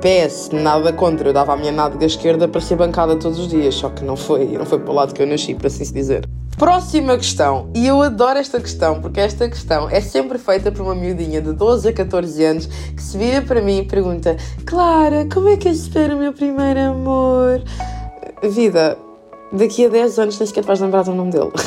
PS, 0.02 0.50
nada 0.52 0.92
contra, 0.92 1.28
eu 1.28 1.32
dava 1.32 1.52
a 1.52 1.56
minha 1.56 1.70
nádega 1.70 2.04
esquerda 2.04 2.48
para 2.48 2.60
ser 2.60 2.74
bancada 2.74 3.14
todos 3.14 3.38
os 3.38 3.46
dias, 3.46 3.76
só 3.76 3.88
que 3.88 4.04
não 4.04 4.16
foi, 4.16 4.46
não 4.46 4.66
foi 4.66 4.80
para 4.80 4.90
o 4.90 4.94
lado 4.94 5.14
que 5.14 5.22
eu 5.22 5.26
nasci, 5.28 5.54
para 5.54 5.68
assim 5.68 5.84
se 5.84 5.94
dizer. 5.94 6.28
Próxima 6.58 7.16
questão, 7.16 7.70
e 7.72 7.86
eu 7.86 8.02
adoro 8.02 8.36
esta 8.36 8.60
questão, 8.60 9.00
porque 9.00 9.20
esta 9.20 9.48
questão 9.48 9.88
é 9.88 10.00
sempre 10.00 10.38
feita 10.38 10.72
por 10.72 10.82
uma 10.82 10.94
miudinha 10.96 11.40
de 11.40 11.52
12 11.52 11.88
a 11.88 11.92
14 11.92 12.44
anos 12.44 12.66
que 12.66 13.00
se 13.00 13.16
vira 13.16 13.42
para 13.42 13.62
mim 13.62 13.78
e 13.78 13.84
pergunta: 13.84 14.36
Clara, 14.66 15.24
como 15.32 15.48
é 15.48 15.56
que 15.56 15.68
eu 15.68 15.72
espero 15.72 16.16
o 16.16 16.18
meu 16.18 16.32
primeiro 16.32 16.80
amor? 16.80 17.62
Vida, 18.42 18.98
daqui 19.52 19.86
a 19.86 19.88
10 19.88 20.18
anos 20.18 20.38
nem 20.38 20.46
sequer 20.48 20.64
vais 20.64 20.80
lembrar 20.80 21.04
do 21.04 21.14
nome 21.14 21.30
dele. 21.30 21.52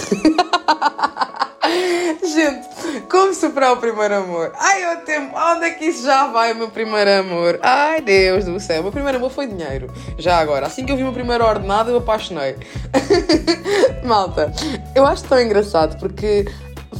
Gente, 2.22 2.75
como 3.06 3.34
superar 3.34 3.74
o 3.74 3.78
primeiro 3.78 4.16
amor? 4.16 4.52
Ai, 4.56 4.96
o 4.96 5.02
tempo, 5.02 5.38
onde 5.38 5.66
é 5.66 5.72
que 5.72 5.86
isso 5.86 6.06
já 6.06 6.28
vai, 6.28 6.54
meu 6.54 6.70
primeiro 6.70 7.10
amor? 7.12 7.60
Ai, 7.62 8.02
Deus 8.02 8.46
do 8.46 8.60
céu, 8.60 8.84
meu 8.84 8.92
primeiro 8.92 9.18
amor 9.18 9.32
foi 9.32 9.48
dinheiro. 9.48 9.88
Já 10.18 10.40
agora, 10.40 10.68
assim 10.68 10.86
que 10.86 10.92
eu 10.92 10.96
vi 10.96 11.04
o 11.04 11.06
meu 11.06 11.14
primeiro 11.14 11.46
ordenado, 11.46 11.92
eu 11.92 11.98
apaixonei. 11.98 12.56
Malta, 14.04 14.52
eu 14.94 15.06
acho 15.06 15.24
tão 15.24 15.40
engraçado 15.40 15.98
porque 16.00 16.46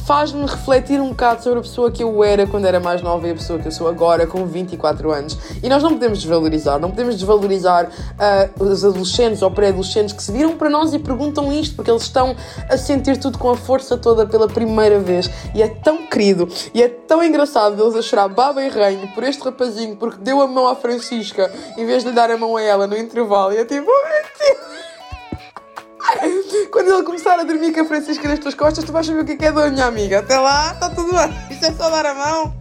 faz-me 0.06 0.46
refletir 0.46 1.00
um 1.00 1.08
bocado 1.08 1.42
sobre 1.42 1.58
a 1.58 1.62
pessoa 1.62 1.90
que 1.90 2.00
eu 2.00 2.22
era 2.22 2.46
quando 2.46 2.64
era 2.64 2.78
mais 2.78 3.02
nova 3.02 3.26
e 3.26 3.32
a 3.32 3.34
pessoa 3.34 3.58
que 3.58 3.66
eu 3.66 3.72
sou 3.72 3.88
agora 3.88 4.24
com 4.24 4.46
24 4.46 5.10
anos. 5.10 5.36
E 5.60 5.68
nós 5.68 5.82
não 5.82 5.94
podemos 5.94 6.20
desvalorizar, 6.20 6.78
não 6.78 6.90
podemos 6.90 7.16
desvalorizar 7.16 7.86
uh, 7.86 8.64
os 8.64 8.84
adolescentes 8.84 9.42
ou 9.42 9.50
pré-adolescentes 9.50 10.14
que 10.14 10.22
se 10.22 10.30
viram 10.30 10.56
para 10.56 10.70
nós 10.70 10.94
e 10.94 10.98
perguntam 11.00 11.52
isto, 11.52 11.74
porque 11.74 11.90
eles 11.90 12.02
estão 12.02 12.36
a 12.70 12.76
sentir 12.76 13.16
tudo 13.16 13.36
com 13.36 13.50
a 13.50 13.56
força 13.56 13.98
toda 13.98 14.24
pela 14.24 14.46
primeira 14.46 15.00
vez. 15.00 15.28
E 15.52 15.60
é 15.60 15.68
tão 15.68 16.06
querido 16.06 16.48
e 16.72 16.82
é 16.82 16.88
tão 16.88 17.22
engraçado 17.22 17.82
eles 17.82 17.96
a 17.96 18.02
chorar 18.02 18.28
baba 18.28 18.62
e 18.62 18.68
ranho 18.68 19.08
por 19.12 19.24
este 19.24 19.42
rapazinho 19.42 19.96
porque 19.96 20.18
deu 20.22 20.40
a 20.40 20.46
mão 20.46 20.68
à 20.68 20.76
Francisca 20.76 21.50
em 21.76 21.84
vez 21.84 22.04
de 22.04 22.10
lhe 22.10 22.14
dar 22.14 22.30
a 22.30 22.36
mão 22.36 22.56
a 22.56 22.62
ela 22.62 22.86
no 22.86 22.96
intervalo. 22.96 23.52
E 23.52 23.58
é 23.58 23.64
tipo, 23.64 23.90
oh 23.90 24.08
meu 24.08 24.22
Deus! 24.38 24.65
Quando 26.70 26.92
ele 26.92 27.02
começar 27.02 27.38
a 27.38 27.44
dormir 27.44 27.72
com 27.72 27.80
a 27.80 27.84
Francisca 27.84 28.28
nas 28.28 28.38
tuas 28.38 28.54
costas, 28.54 28.84
tu 28.84 28.92
vais 28.92 29.06
saber 29.06 29.20
o 29.20 29.24
que 29.24 29.44
é, 29.44 29.48
é 29.48 29.52
dor, 29.52 29.70
minha 29.70 29.86
amiga. 29.86 30.20
Até 30.20 30.38
lá, 30.38 30.72
está 30.72 30.90
tudo 30.90 31.12
bem. 31.12 31.30
Isto 31.50 31.66
é 31.66 31.72
só 31.72 31.90
dar 31.90 32.06
a 32.06 32.14
mão. 32.14 32.54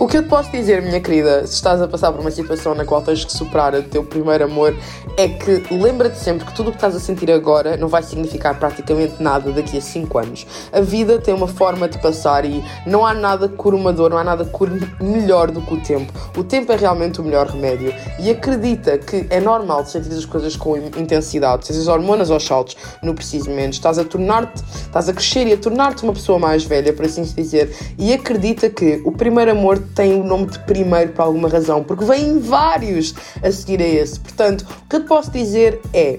O 0.00 0.06
que 0.06 0.16
eu 0.16 0.22
te 0.22 0.28
posso 0.28 0.48
dizer, 0.52 0.80
minha 0.80 1.00
querida, 1.00 1.44
se 1.44 1.54
estás 1.54 1.82
a 1.82 1.88
passar 1.88 2.12
por 2.12 2.20
uma 2.20 2.30
situação 2.30 2.72
na 2.72 2.84
qual 2.84 3.02
tens 3.02 3.24
que 3.24 3.32
superar 3.32 3.74
o 3.74 3.82
teu 3.82 4.04
primeiro 4.04 4.44
amor, 4.44 4.72
é 5.16 5.26
que 5.26 5.74
lembra-te 5.74 6.16
sempre 6.16 6.46
que 6.46 6.54
tudo 6.54 6.68
o 6.68 6.70
que 6.70 6.76
estás 6.76 6.94
a 6.94 7.00
sentir 7.00 7.28
agora 7.32 7.76
não 7.76 7.88
vai 7.88 8.04
significar 8.04 8.56
praticamente 8.60 9.20
nada 9.20 9.50
daqui 9.50 9.76
a 9.76 9.80
5 9.80 10.18
anos. 10.18 10.46
A 10.72 10.80
vida 10.80 11.18
tem 11.18 11.34
uma 11.34 11.48
forma 11.48 11.88
de 11.88 11.98
passar 11.98 12.44
e 12.44 12.62
não 12.86 13.04
há 13.04 13.12
nada 13.12 13.48
que 13.48 13.56
cure 13.56 13.74
uma 13.74 13.92
dor, 13.92 14.10
não 14.10 14.18
há 14.18 14.22
nada 14.22 14.44
cure 14.44 14.80
melhor 15.00 15.50
do 15.50 15.60
que 15.60 15.74
o 15.74 15.80
tempo. 15.80 16.12
O 16.36 16.44
tempo 16.44 16.70
é 16.70 16.76
realmente 16.76 17.20
o 17.20 17.24
melhor 17.24 17.48
remédio. 17.48 17.92
E 18.20 18.30
acredita 18.30 18.98
que 18.98 19.26
é 19.30 19.40
normal 19.40 19.84
sentir 19.84 20.14
as 20.14 20.24
coisas 20.24 20.54
com 20.54 20.76
intensidade, 20.76 21.66
seja 21.66 21.80
as 21.80 21.88
hormonas 21.88 22.30
ou 22.30 22.38
saltos, 22.38 22.76
no 23.02 23.14
preciso 23.14 23.50
momento. 23.50 23.72
Estás 23.72 23.98
a 23.98 24.04
tornar-te, 24.04 24.62
estás 24.62 25.08
a 25.08 25.12
crescer 25.12 25.48
e 25.48 25.54
a 25.54 25.56
tornar-te 25.56 26.04
uma 26.04 26.12
pessoa 26.12 26.38
mais 26.38 26.62
velha, 26.62 26.92
por 26.92 27.04
assim 27.04 27.24
se 27.24 27.34
dizer. 27.34 27.74
E 27.98 28.12
acredita 28.12 28.70
que 28.70 29.02
o 29.04 29.10
primeiro 29.10 29.50
amor 29.50 29.87
tem 29.94 30.20
o 30.20 30.24
nome 30.24 30.46
de 30.46 30.58
primeiro 30.60 31.12
por 31.12 31.22
alguma 31.22 31.48
razão, 31.48 31.82
porque 31.82 32.04
vêm 32.04 32.38
vários 32.38 33.14
a 33.42 33.50
seguir 33.50 33.80
a 33.82 33.86
esse. 33.86 34.18
Portanto, 34.20 34.66
o 34.84 34.88
que 34.88 34.96
eu 34.96 35.04
posso 35.04 35.30
dizer 35.30 35.80
é. 35.92 36.18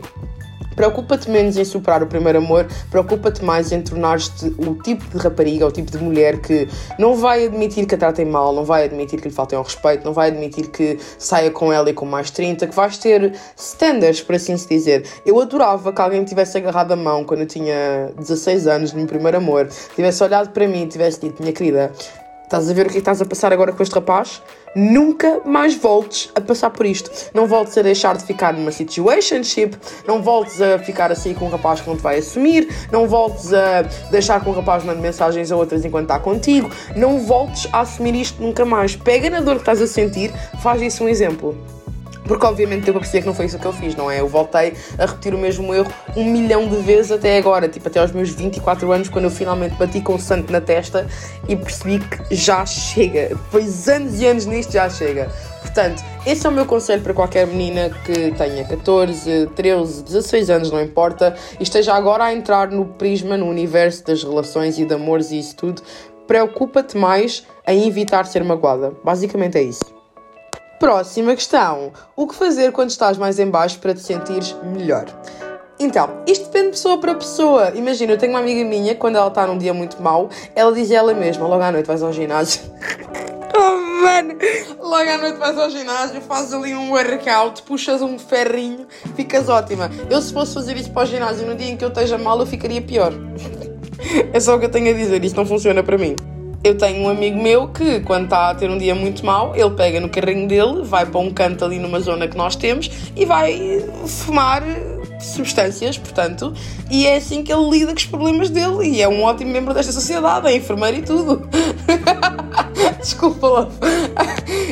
Preocupa-te 0.75 1.29
menos 1.29 1.57
em 1.57 1.65
superar 1.65 2.01
o 2.01 2.07
primeiro 2.07 2.37
amor, 2.37 2.65
preocupa-te 2.89 3.43
mais 3.43 3.69
em 3.73 3.81
tornar-te 3.81 4.45
o 4.57 4.75
tipo 4.75 5.03
de 5.09 5.17
rapariga, 5.17 5.67
o 5.67 5.71
tipo 5.71 5.91
de 5.91 5.97
mulher 6.01 6.39
que 6.39 6.69
não 6.97 7.17
vai 7.17 7.47
admitir 7.47 7.85
que 7.85 7.95
a 7.95 7.97
tratem 7.97 8.25
mal, 8.25 8.53
não 8.53 8.63
vai 8.63 8.85
admitir 8.85 9.19
que 9.19 9.27
lhe 9.27 9.33
faltem 9.33 9.57
ao 9.57 9.63
respeito, 9.65 10.05
não 10.05 10.13
vai 10.13 10.29
admitir 10.29 10.69
que 10.69 10.97
saia 11.17 11.51
com 11.51 11.73
ela 11.73 11.89
e 11.89 11.93
com 11.93 12.05
mais 12.05 12.31
30, 12.31 12.65
que 12.65 12.73
vais 12.73 12.97
ter 12.97 13.33
standards, 13.57 14.21
por 14.21 14.35
assim 14.35 14.55
se 14.55 14.69
dizer. 14.69 15.05
Eu 15.25 15.41
adorava 15.41 15.91
que 15.91 15.99
alguém 15.99 16.21
me 16.21 16.25
tivesse 16.25 16.57
agarrado 16.57 16.93
a 16.93 16.95
mão 16.95 17.25
quando 17.25 17.41
eu 17.41 17.47
tinha 17.47 18.13
16 18.17 18.65
anos, 18.65 18.93
no 18.93 18.99
meu 18.99 19.07
primeiro 19.07 19.35
amor, 19.35 19.67
tivesse 19.93 20.23
olhado 20.23 20.51
para 20.51 20.65
mim 20.65 20.83
e 20.83 20.87
tivesse 20.87 21.19
dito, 21.19 21.41
minha 21.41 21.51
querida, 21.51 21.91
Estás 22.49 22.67
a 22.67 22.73
ver 22.73 22.87
o 22.87 22.89
que, 22.89 22.93
é 22.93 22.93
que 22.93 22.97
estás 22.97 23.21
a 23.21 23.25
passar 23.25 23.53
agora 23.53 23.71
com 23.71 23.83
este 23.83 23.93
rapaz? 23.93 24.41
Nunca 24.75 25.39
mais 25.45 25.75
voltes 25.75 26.31
a 26.33 26.41
passar 26.41 26.71
por 26.71 26.83
isto. 26.83 27.11
Não 27.31 27.45
voltes 27.45 27.77
a 27.77 27.83
deixar 27.83 28.17
de 28.17 28.23
ficar 28.23 28.55
numa 28.55 28.71
situationship, 28.71 29.77
não 30.07 30.23
voltes 30.23 30.59
a 30.59 30.79
ficar 30.79 31.11
assim 31.11 31.35
com 31.35 31.45
um 31.45 31.49
rapaz 31.49 31.79
que 31.79 31.87
não 31.87 31.95
te 31.95 32.01
vai 32.01 32.17
assumir, 32.17 32.67
não 32.91 33.07
voltes 33.07 33.53
a 33.53 33.83
deixar 34.09 34.43
com 34.43 34.49
o 34.49 34.53
rapaz 34.53 34.83
mandando 34.83 35.03
mensagens 35.03 35.51
a 35.51 35.55
outras 35.55 35.85
enquanto 35.85 36.05
está 36.05 36.17
contigo, 36.17 36.71
não 36.95 37.19
voltes 37.19 37.69
a 37.71 37.81
assumir 37.81 38.15
isto 38.15 38.41
nunca 38.41 38.65
mais. 38.65 38.95
Pega 38.95 39.29
na 39.29 39.41
dor 39.41 39.57
que 39.57 39.61
estás 39.61 39.79
a 39.79 39.85
sentir, 39.85 40.33
faz 40.63 40.81
isso 40.81 41.03
um 41.03 41.07
exemplo. 41.07 41.55
Porque 42.29 42.45
obviamente 42.45 42.83
deu 42.83 42.93
para 42.93 43.01
perceber 43.01 43.21
que 43.21 43.27
não 43.27 43.33
foi 43.33 43.47
isso 43.47 43.57
que 43.57 43.65
eu 43.65 43.73
fiz, 43.73 43.95
não 43.95 44.09
é? 44.09 44.19
Eu 44.19 44.27
voltei 44.27 44.75
a 44.99 45.05
repetir 45.07 45.33
o 45.33 45.37
mesmo 45.39 45.73
erro 45.73 45.91
um 46.15 46.25
milhão 46.25 46.67
de 46.67 46.75
vezes 46.75 47.11
até 47.11 47.39
agora, 47.39 47.67
tipo 47.67 47.87
até 47.87 47.99
aos 47.99 48.11
meus 48.11 48.29
24 48.29 48.91
anos, 48.91 49.09
quando 49.09 49.25
eu 49.25 49.31
finalmente 49.31 49.73
bati 49.77 49.99
com 49.99 50.13
o 50.13 50.19
santo 50.19 50.53
na 50.53 50.61
testa 50.61 51.07
e 51.47 51.55
percebi 51.55 51.97
que 51.97 52.35
já 52.35 52.63
chega. 52.67 53.29
Depois 53.29 53.89
anos 53.89 54.21
e 54.21 54.27
anos 54.27 54.45
nisto 54.45 54.73
já 54.73 54.87
chega. 54.87 55.31
Portanto, 55.59 56.03
esse 56.23 56.45
é 56.45 56.49
o 56.51 56.53
meu 56.53 56.67
conselho 56.67 57.01
para 57.01 57.15
qualquer 57.15 57.47
menina 57.47 57.89
que 58.05 58.31
tenha 58.37 58.63
14, 58.63 59.47
13, 59.55 60.03
16 60.03 60.49
anos, 60.51 60.71
não 60.71 60.79
importa, 60.79 61.35
e 61.59 61.63
esteja 61.63 61.95
agora 61.95 62.25
a 62.25 62.33
entrar 62.33 62.69
no 62.69 62.85
prisma, 62.85 63.37
no 63.37 63.47
universo 63.47 64.05
das 64.05 64.23
relações 64.23 64.77
e 64.77 64.85
de 64.85 64.93
amores 64.93 65.31
e 65.31 65.39
isso 65.39 65.55
tudo. 65.55 65.81
Preocupa-te 66.27 66.95
mais 66.95 67.43
em 67.67 67.87
evitar 67.87 68.27
ser 68.27 68.43
magoada. 68.43 68.93
Basicamente 69.03 69.57
é 69.57 69.63
isso. 69.63 69.98
Próxima 70.79 71.35
questão. 71.35 71.91
O 72.15 72.25
que 72.25 72.33
fazer 72.33 72.71
quando 72.71 72.89
estás 72.89 73.17
mais 73.17 73.37
em 73.37 73.49
baixo 73.49 73.77
para 73.79 73.93
te 73.93 73.99
sentires 73.99 74.55
melhor? 74.63 75.07
Então, 75.77 76.23
isto 76.25 76.45
depende 76.45 76.67
de 76.67 76.71
pessoa 76.71 76.97
para 76.97 77.15
pessoa. 77.15 77.73
Imagina, 77.75 78.13
eu 78.13 78.17
tenho 78.17 78.31
uma 78.31 78.39
amiga 78.39 78.63
minha, 78.63 78.95
quando 78.95 79.17
ela 79.17 79.27
está 79.27 79.45
num 79.45 79.57
dia 79.57 79.73
muito 79.73 80.01
mau, 80.01 80.29
ela 80.55 80.71
diz 80.71 80.89
ela 80.89 81.13
mesma, 81.13 81.45
logo 81.45 81.61
à 81.61 81.69
noite 81.69 81.85
vais 81.85 82.01
ao 82.01 82.13
ginásio. 82.13 82.61
oh, 83.53 84.01
mano! 84.01 84.35
Logo 84.79 85.09
à 85.09 85.17
noite 85.17 85.37
vais 85.37 85.57
ao 85.57 85.69
ginásio, 85.69 86.21
fazes 86.21 86.53
ali 86.53 86.73
um 86.73 86.91
workout, 86.91 87.61
puxas 87.63 88.01
um 88.01 88.17
ferrinho, 88.17 88.87
ficas 89.17 89.49
ótima. 89.49 89.91
Eu 90.09 90.21
se 90.21 90.31
fosse 90.31 90.53
fazer 90.53 90.77
isso 90.77 90.91
para 90.91 91.03
o 91.03 91.05
ginásio 91.05 91.45
no 91.45 91.55
dia 91.55 91.71
em 91.71 91.75
que 91.75 91.83
eu 91.83 91.89
esteja 91.89 92.17
mal, 92.17 92.39
eu 92.39 92.45
ficaria 92.45 92.81
pior. 92.81 93.11
é 94.31 94.39
só 94.39 94.55
o 94.55 94.59
que 94.59 94.65
eu 94.65 94.71
tenho 94.71 94.91
a 94.91 94.93
dizer, 94.93 95.21
isso 95.25 95.35
não 95.35 95.45
funciona 95.45 95.83
para 95.83 95.97
mim. 95.97 96.15
Eu 96.63 96.77
tenho 96.77 97.03
um 97.03 97.09
amigo 97.09 97.41
meu 97.41 97.69
que, 97.69 98.01
quando 98.01 98.25
está 98.25 98.49
a 98.49 98.55
ter 98.55 98.69
um 98.69 98.77
dia 98.77 98.93
muito 98.93 99.25
mau, 99.25 99.55
ele 99.55 99.69
pega 99.71 99.99
no 99.99 100.09
carrinho 100.09 100.47
dele, 100.47 100.83
vai 100.83 101.05
para 101.05 101.19
um 101.19 101.31
canto 101.31 101.63
ali 101.63 101.79
numa 101.79 102.01
zona 102.01 102.27
que 102.27 102.35
nós 102.35 102.55
temos 102.55 102.89
e 103.15 103.25
vai 103.25 103.81
fumar 104.05 104.61
substâncias, 105.21 105.97
portanto, 105.97 106.53
e 106.89 107.07
é 107.07 107.15
assim 107.17 107.43
que 107.43 107.51
ele 107.51 107.69
lida 107.69 107.91
com 107.91 107.97
os 107.97 108.05
problemas 108.05 108.49
dele 108.49 108.89
e 108.89 109.01
é 109.01 109.07
um 109.07 109.23
ótimo 109.23 109.51
membro 109.51 109.73
desta 109.73 109.91
sociedade, 109.91 110.47
é 110.47 110.55
enfermeiro 110.55 110.97
e 110.97 111.01
tudo. 111.01 111.47
Desculpa, 112.99 113.47
love. 113.47 113.77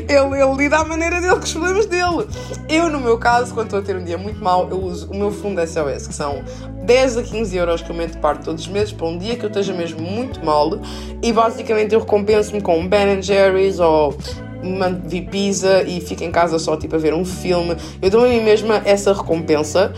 Ele, 0.08 0.42
ele 0.42 0.56
lida 0.56 0.78
à 0.78 0.86
maneira 0.86 1.20
dele 1.20 1.36
com 1.36 1.44
os 1.44 1.52
problemas 1.52 1.86
dele. 1.86 2.28
Eu, 2.70 2.90
no 2.90 3.00
meu 3.00 3.18
caso, 3.18 3.54
quando 3.54 3.68
estou 3.68 3.80
a 3.80 3.82
ter 3.82 3.96
um 3.96 4.04
dia 4.04 4.18
muito 4.18 4.42
mau, 4.44 4.70
eu 4.70 4.82
uso 4.82 5.10
o 5.12 5.16
meu 5.16 5.32
fundo 5.32 5.62
SOS, 5.66 6.08
que 6.08 6.14
são 6.14 6.44
10 6.84 7.18
a 7.18 7.24
15 7.24 7.58
euros 7.58 7.82
que 7.82 7.90
eu 7.90 7.96
meto 7.96 8.18
parte 8.20 8.46
todos 8.46 8.62
os 8.62 8.68
meses 8.70 8.94
para 8.94 9.06
um 9.08 9.18
dia 9.18 9.36
que 9.36 9.44
eu 9.44 9.50
esteja 9.50 9.74
mesmo 9.74 10.02
muito 10.02 10.44
mal 10.44 10.80
e 11.22 11.34
basicamente 11.34 11.94
eu 11.94 12.00
recompenso-me 12.00 12.62
com 12.62 12.88
Ben 12.88 13.22
Jerry's 13.22 13.80
ou 13.80 14.18
vi 15.06 15.22
pizza 15.22 15.84
e 15.84 16.00
fico 16.02 16.24
em 16.24 16.32
casa 16.32 16.60
só 16.60 16.76
tipo 16.76 16.96
a 16.96 17.00
ver 17.00 17.14
um 17.14 17.26
filme. 17.26 17.76
Eu 18.02 18.10
dou 18.10 18.26
a 18.26 18.28
mim 18.28 18.42
mesma 18.42 18.82
essa 18.86 19.14
recompensa 19.14 19.94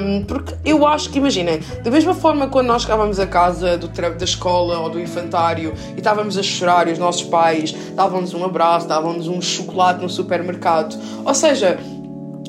um, 0.00 0.24
porque 0.24 0.54
eu 0.64 0.86
acho 0.86 1.10
que, 1.10 1.18
imaginem, 1.18 1.60
da 1.82 1.90
mesma 1.90 2.14
forma 2.14 2.48
quando 2.48 2.66
nós 2.66 2.82
chegávamos 2.82 3.18
a 3.18 3.26
casa 3.26 3.76
do 3.76 3.88
da 3.88 4.24
escola 4.24 4.78
ou 4.78 4.90
do 4.90 5.00
infantário 5.00 5.74
e 5.94 5.98
estávamos 5.98 6.38
a 6.38 6.42
chorar 6.42 6.88
e 6.88 6.92
os 6.92 6.98
nossos 6.98 7.24
pais 7.24 7.74
davam-nos 7.94 8.32
um 8.34 8.44
abraço, 8.44 8.86
davam-nos 8.86 9.26
um 9.26 9.40
chocolate 9.40 10.02
no 10.02 10.08
supermercado, 10.08 10.96
ou 11.24 11.34
seja, 11.34 11.78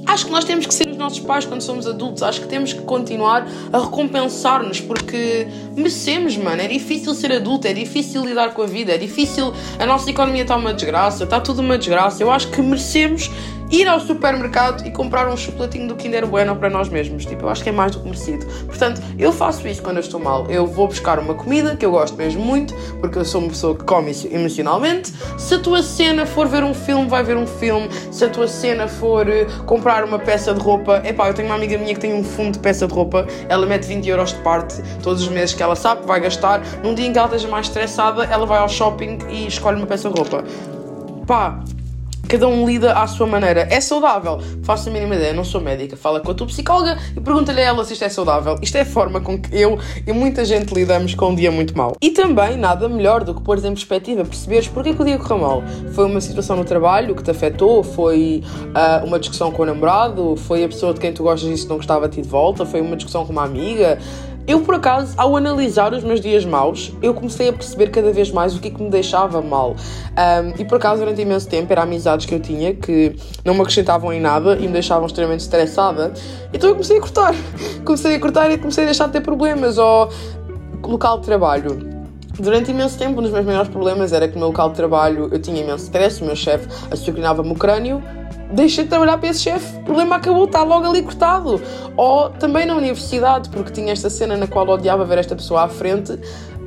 Acho 0.10 0.25
que 0.25 0.32
nós 0.32 0.44
temos 0.44 0.66
que 0.66 0.74
ser 0.74 0.88
nossos 1.00 1.20
pais 1.20 1.46
quando 1.46 1.62
somos 1.62 1.88
adultos. 1.88 2.22
Acho 2.22 2.41
que 2.41 2.48
temos 2.48 2.74
que 2.74 2.82
continuar 2.82 3.48
a 3.72 3.79
recompensar-nos 3.79 4.82
porque 4.82 5.48
merecemos, 5.75 6.38
mano. 6.38 6.62
É 6.62 6.68
difícil 6.68 7.13
ser 7.15 7.32
adulto, 7.32 7.68
é 7.68 7.74
difícil 7.74 8.24
lidar 8.25 8.53
com 8.53 8.62
a 8.62 8.68
vida, 8.68 8.94
é 8.94 8.98
difícil. 8.98 9.53
A 9.79 9.86
nossa 9.86 10.10
economia 10.10 10.44
está 10.44 10.56
uma 10.56 10.74
desgraça, 10.74 11.24
está 11.24 11.39
tudo 11.39 11.62
uma 11.62 11.77
desgraça. 11.77 12.22
Eu 12.22 12.29
acho 12.29 12.50
que 12.50 12.62
merecemos 12.62 13.32
ir 13.71 13.88
ao 13.88 13.99
supermercado 13.99 14.85
e 14.85 14.91
comprar 14.91 15.27
um 15.27 15.38
chocolatinho 15.38 15.88
do 15.88 15.95
Kinder 15.95 16.25
Bueno 16.25 16.55
para 16.55 16.69
nós 16.69 16.89
mesmos. 16.89 17.25
Tipo, 17.25 17.45
eu 17.45 17.49
acho 17.49 17.63
que 17.63 17.69
é 17.69 17.71
mais 17.71 17.91
do 17.91 17.99
que 17.99 18.05
merecido. 18.05 18.45
Portanto, 18.65 19.01
eu 19.17 19.31
faço 19.31 19.67
isso 19.67 19.81
quando 19.81 19.97
eu 19.97 20.01
estou 20.01 20.19
mal. 20.19 20.45
Eu 20.49 20.65
vou 20.65 20.88
buscar 20.88 21.19
uma 21.19 21.33
comida 21.33 21.75
que 21.75 21.85
eu 21.85 21.91
gosto 21.91 22.15
mesmo 22.15 22.43
muito, 22.43 22.73
porque 22.99 23.17
eu 23.17 23.25
sou 23.25 23.41
uma 23.41 23.49
pessoa 23.49 23.75
que 23.75 23.83
come 23.83 24.11
emocionalmente. 24.31 25.13
Se 25.38 25.55
a 25.55 25.59
tua 25.59 25.83
cena 25.83 26.25
for 26.25 26.47
ver 26.47 26.63
um 26.63 26.73
filme, 26.73 27.07
vai 27.07 27.23
ver 27.23 27.38
um 27.38 27.45
filme. 27.45 27.89
Se 28.11 28.25
a 28.25 28.29
tua 28.29 28.47
cena 28.47 28.88
for 28.88 29.27
uh, 29.27 29.63
comprar 29.65 30.03
uma 30.03 30.19
peça 30.19 30.53
de 30.53 30.59
roupa, 30.59 31.01
epá, 31.05 31.27
eu 31.27 31.33
tenho 31.33 31.47
uma 31.47 31.55
amiga 31.55 31.77
minha 31.77 31.93
que 31.93 31.99
tem 31.99 32.13
um 32.13 32.23
fundo 32.23 32.53
de 32.53 32.59
peça 32.59 32.88
de 32.88 32.93
roupa, 32.93 33.27
ela 33.47 33.65
mete 33.65 33.85
20 33.85 34.07
euros 34.09 34.33
de 34.33 34.39
parte 34.41 34.81
todos 35.03 35.21
os 35.21 35.29
meses 35.29 35.53
que 35.53 35.63
ela 35.63 35.75
sabe 35.75 36.01
que 36.01 36.07
vai 36.07 36.19
gastar. 36.19 36.61
Num 36.83 36.93
dia 36.93 37.05
em 37.05 37.11
que 37.11 37.17
ela 37.17 37.27
esteja 37.27 37.47
mais 37.47 37.67
estressada, 37.67 38.23
ela 38.25 38.45
vai 38.45 38.59
ao 38.59 38.69
shopping 38.69 39.19
e 39.29 39.47
escolhe 39.47 39.77
uma 39.77 39.88
peça 39.88 40.09
de 40.09 40.17
roupa. 40.17 40.43
Pá, 41.25 41.59
Cada 42.29 42.48
um 42.48 42.63
lida 42.63 42.93
à 42.93 43.07
sua 43.07 43.25
maneira. 43.25 43.67
É 43.71 43.81
saudável? 43.81 44.39
Faço 44.62 44.88
a 44.88 44.91
mínima 44.91 45.15
ideia, 45.15 45.33
não 45.33 45.43
sou 45.43 45.59
médica. 45.59 45.98
Fala 45.98 46.19
com 46.19 46.29
a 46.29 46.33
tua 46.36 46.45
psicóloga 46.45 46.95
e 47.17 47.19
pergunta-lhe 47.19 47.59
a 47.59 47.63
ela 47.63 47.83
se 47.83 47.93
isto 47.93 48.05
é 48.05 48.09
saudável. 48.09 48.55
Isto 48.62 48.77
é 48.77 48.81
a 48.81 48.86
forma 48.86 49.19
com 49.19 49.41
que 49.41 49.59
eu 49.59 49.79
e 50.05 50.13
muita 50.13 50.45
gente 50.45 50.71
lidamos 50.71 51.15
com 51.15 51.29
um 51.29 51.36
dia 51.36 51.51
muito 51.51 51.75
mau. 51.75 51.95
E 52.00 52.12
também, 52.12 52.55
nada 52.55 52.88
melhor 52.88 53.24
do 53.24 53.33
que 53.33 53.41
pôr 53.41 53.57
em 53.57 53.74
perspectiva, 53.74 54.24
perceberes 54.24 54.67
porque 54.67 54.93
que 54.93 55.01
o 55.01 55.05
dia 55.05 55.17
correu 55.17 55.39
mal. 55.39 55.63
Foi 55.93 56.05
uma 56.05 56.21
situação 56.21 56.55
no 56.55 56.63
trabalho 56.63 57.15
que 57.15 57.24
te 57.24 57.31
afetou, 57.31 57.81
foi 57.81 58.43
uh, 58.75 59.07
uma 59.07 59.17
discussão 59.17 59.51
com 59.51 59.63
o 59.63 59.65
namorado, 59.65 60.36
foi 60.36 60.63
a 60.63 60.67
pessoa 60.67 60.93
de 60.93 61.00
quem 61.00 61.12
tu 61.12 61.24
gostas 61.24 61.50
e 61.50 61.57
se 61.57 61.67
não 61.67 61.77
gostava 61.77 62.07
de 62.07 62.17
ti 62.17 62.21
de 62.21 62.29
volta, 62.29 62.63
foi 62.63 62.79
uma 62.79 62.95
discussão 62.95 63.25
com 63.25 63.31
uma 63.31 63.43
amiga. 63.43 63.98
Eu, 64.50 64.62
por 64.62 64.74
acaso, 64.74 65.13
ao 65.15 65.38
analisar 65.38 65.94
os 65.94 66.03
meus 66.03 66.20
dias 66.20 66.44
maus, 66.44 66.91
eu 67.03 67.13
comecei 67.13 67.50
a 67.50 67.53
perceber 67.53 67.91
cada 67.91 68.12
vez 68.12 68.32
mais 68.32 68.56
o 68.56 68.60
que 68.60 68.70
é 68.70 68.72
que 68.72 68.82
me 68.82 68.89
deixava 68.89 69.44
mal. 69.44 69.75
Um, 69.75 70.60
e 70.60 70.65
por 70.65 70.77
acaso, 70.77 71.01
durante 71.01 71.22
imenso 71.22 71.48
tempo, 71.48 71.72
eram 71.72 71.84
amizades 71.84 72.25
que 72.25 72.34
eu 72.34 72.39
tinha 72.39 72.74
que 72.74 73.15
não 73.46 73.53
me 73.53 73.62
acrescentavam 73.62 74.12
em 74.12 74.20
nada 74.20 74.56
e 74.56 74.62
me 74.62 74.74
deixavam 74.74 75.06
extremamente 75.06 75.41
estressada. 75.41 76.13
Então 76.51 76.68
eu 76.68 76.74
comecei 76.74 76.98
a 76.98 77.00
cortar. 77.00 77.36
Comecei 77.86 78.15
a 78.15 78.20
cortar 78.20 78.50
e 78.50 78.58
comecei 78.58 78.86
a 78.86 78.88
deixar 78.88 79.06
de 79.06 79.13
ter 79.13 79.22
problemas. 79.22 79.77
Ou 79.77 80.10
local 80.84 81.20
de 81.20 81.25
trabalho. 81.27 81.88
Durante 82.39 82.72
imenso 82.72 82.98
tempo, 82.98 83.20
um 83.20 83.22
dos 83.22 83.32
meus 83.32 83.46
maiores 83.46 83.70
problemas 83.70 84.13
era 84.13 84.27
que 84.27 84.34
no 84.34 84.39
meu 84.39 84.48
local 84.48 84.70
de 84.70 84.75
trabalho 84.75 85.29
eu 85.32 85.39
tinha 85.39 85.62
imenso 85.62 85.84
stress, 85.84 86.24
o 86.24 86.25
meu 86.25 86.36
chefe 86.36 86.68
açucrinava-me 86.89 87.51
o 87.51 87.56
crânio 87.56 88.01
deixei 88.51 88.84
de 88.84 88.89
trabalhar 88.89 89.18
para 89.18 89.29
esse 89.29 89.41
chefe, 89.41 89.77
o 89.77 89.84
problema 89.84 90.15
acabou, 90.15 90.46
está 90.46 90.63
logo 90.63 90.86
ali 90.86 91.01
cortado. 91.01 91.62
Ou 91.96 92.29
também 92.29 92.65
na 92.65 92.75
universidade, 92.75 93.50
porque 93.50 93.72
tinha 93.72 93.91
esta 93.91 94.10
cena 94.10 94.36
na 94.36 94.48
qual 94.48 94.68
odiava 94.68 95.06
ver 95.06 95.18
esta 95.18 95.36
pessoa 95.36 95.63
à 95.63 95.68
frente, 95.68 96.18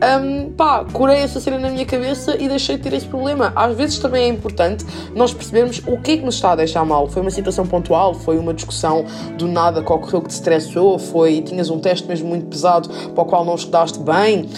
um, 0.03 0.51
pá, 0.53 0.85
curei 0.93 1.19
essa 1.19 1.39
cena 1.39 1.59
na 1.59 1.71
minha 1.71 1.87
cabeça 1.87 2.37
e 2.37 2.49
deixei 2.49 2.77
de 2.77 2.83
ter 2.83 2.93
esse 2.93 3.07
problema. 3.07 3.53
Às 3.55 3.77
vezes 3.77 3.99
também 3.99 4.25
é 4.25 4.29
importante 4.29 4.85
nós 5.15 5.33
percebermos 5.33 5.81
o 5.87 5.97
que 5.97 6.12
é 6.12 6.17
que 6.17 6.25
nos 6.25 6.35
está 6.35 6.53
a 6.53 6.57
deixar 6.57 6.85
mal. 6.85 7.09
Foi 7.09 7.23
uma 7.23 7.31
situação 7.31 7.65
pontual, 7.65 8.12
foi 8.15 8.37
uma 8.37 8.53
discussão 8.53 9.05
do 9.39 9.47
nada 9.47 9.83
que 9.83 9.93
ocorreu 9.93 10.21
que 10.21 10.29
te 10.29 10.33
estressou, 10.33 10.99
foi 10.99 11.41
tinhas 11.43 11.71
um 11.71 11.79
teste 11.79 12.09
mesmo 12.09 12.29
muito 12.29 12.47
pesado 12.47 12.89
para 12.89 13.23
o 13.23 13.25
qual 13.25 13.45
não 13.45 13.55
estudaste 13.55 14.01
bem 14.01 14.49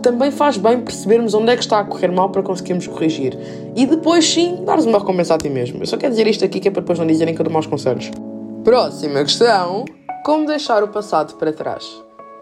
também 0.00 0.30
faz 0.30 0.56
bem 0.56 0.80
percebermos 0.80 1.34
onde 1.34 1.52
é 1.52 1.56
que 1.56 1.62
está 1.62 1.80
a 1.80 1.84
correr 1.84 2.08
mal 2.08 2.30
para 2.30 2.42
conseguirmos 2.42 2.86
corrigir. 2.86 3.38
E 3.76 3.86
depois 3.86 4.26
sim, 4.28 4.64
dares 4.64 4.84
uma 4.84 4.98
recompensa 4.98 5.34
a 5.34 5.38
ti 5.38 5.48
mesmo. 5.48 5.82
Eu 5.82 5.86
só 5.86 5.96
quero 5.96 6.10
dizer 6.10 6.26
isto 6.26 6.44
aqui 6.44 6.60
que 6.60 6.68
é 6.68 6.70
para 6.70 6.80
depois 6.80 6.98
não 6.98 7.06
dizerem 7.06 7.34
que 7.34 7.40
eu 7.40 7.44
dou 7.44 7.52
maus 7.52 7.66
conselhos. 7.66 8.10
Próxima 8.64 9.22
questão. 9.22 9.84
Como 10.24 10.46
deixar 10.46 10.82
o 10.82 10.88
passado 10.88 11.34
para 11.34 11.52
trás? 11.52 11.84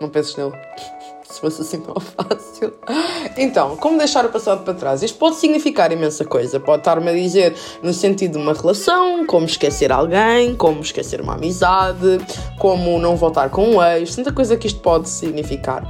Não 0.00 0.08
penses 0.08 0.36
nele. 0.36 0.52
Se 1.28 1.40
fosse 1.40 1.60
assim 1.60 1.80
tão 1.80 1.94
fácil. 2.00 2.72
Então, 3.36 3.76
como 3.76 3.98
deixar 3.98 4.24
o 4.24 4.30
passado 4.30 4.64
para 4.64 4.72
trás? 4.72 5.02
Isto 5.02 5.18
pode 5.18 5.36
significar 5.36 5.92
imensa 5.92 6.24
coisa. 6.24 6.58
Pode 6.58 6.80
estar-me 6.80 7.10
a 7.10 7.12
dizer 7.12 7.54
no 7.82 7.92
sentido 7.92 8.32
de 8.32 8.38
uma 8.38 8.54
relação, 8.54 9.26
como 9.26 9.44
esquecer 9.44 9.92
alguém, 9.92 10.56
como 10.56 10.80
esquecer 10.80 11.20
uma 11.20 11.34
amizade, 11.34 12.18
como 12.58 12.98
não 12.98 13.14
voltar 13.14 13.50
com 13.50 13.62
um 13.62 13.82
ex, 13.82 14.16
tanta 14.16 14.32
coisa 14.32 14.56
que 14.56 14.66
isto 14.66 14.80
pode 14.80 15.08
significar. 15.08 15.86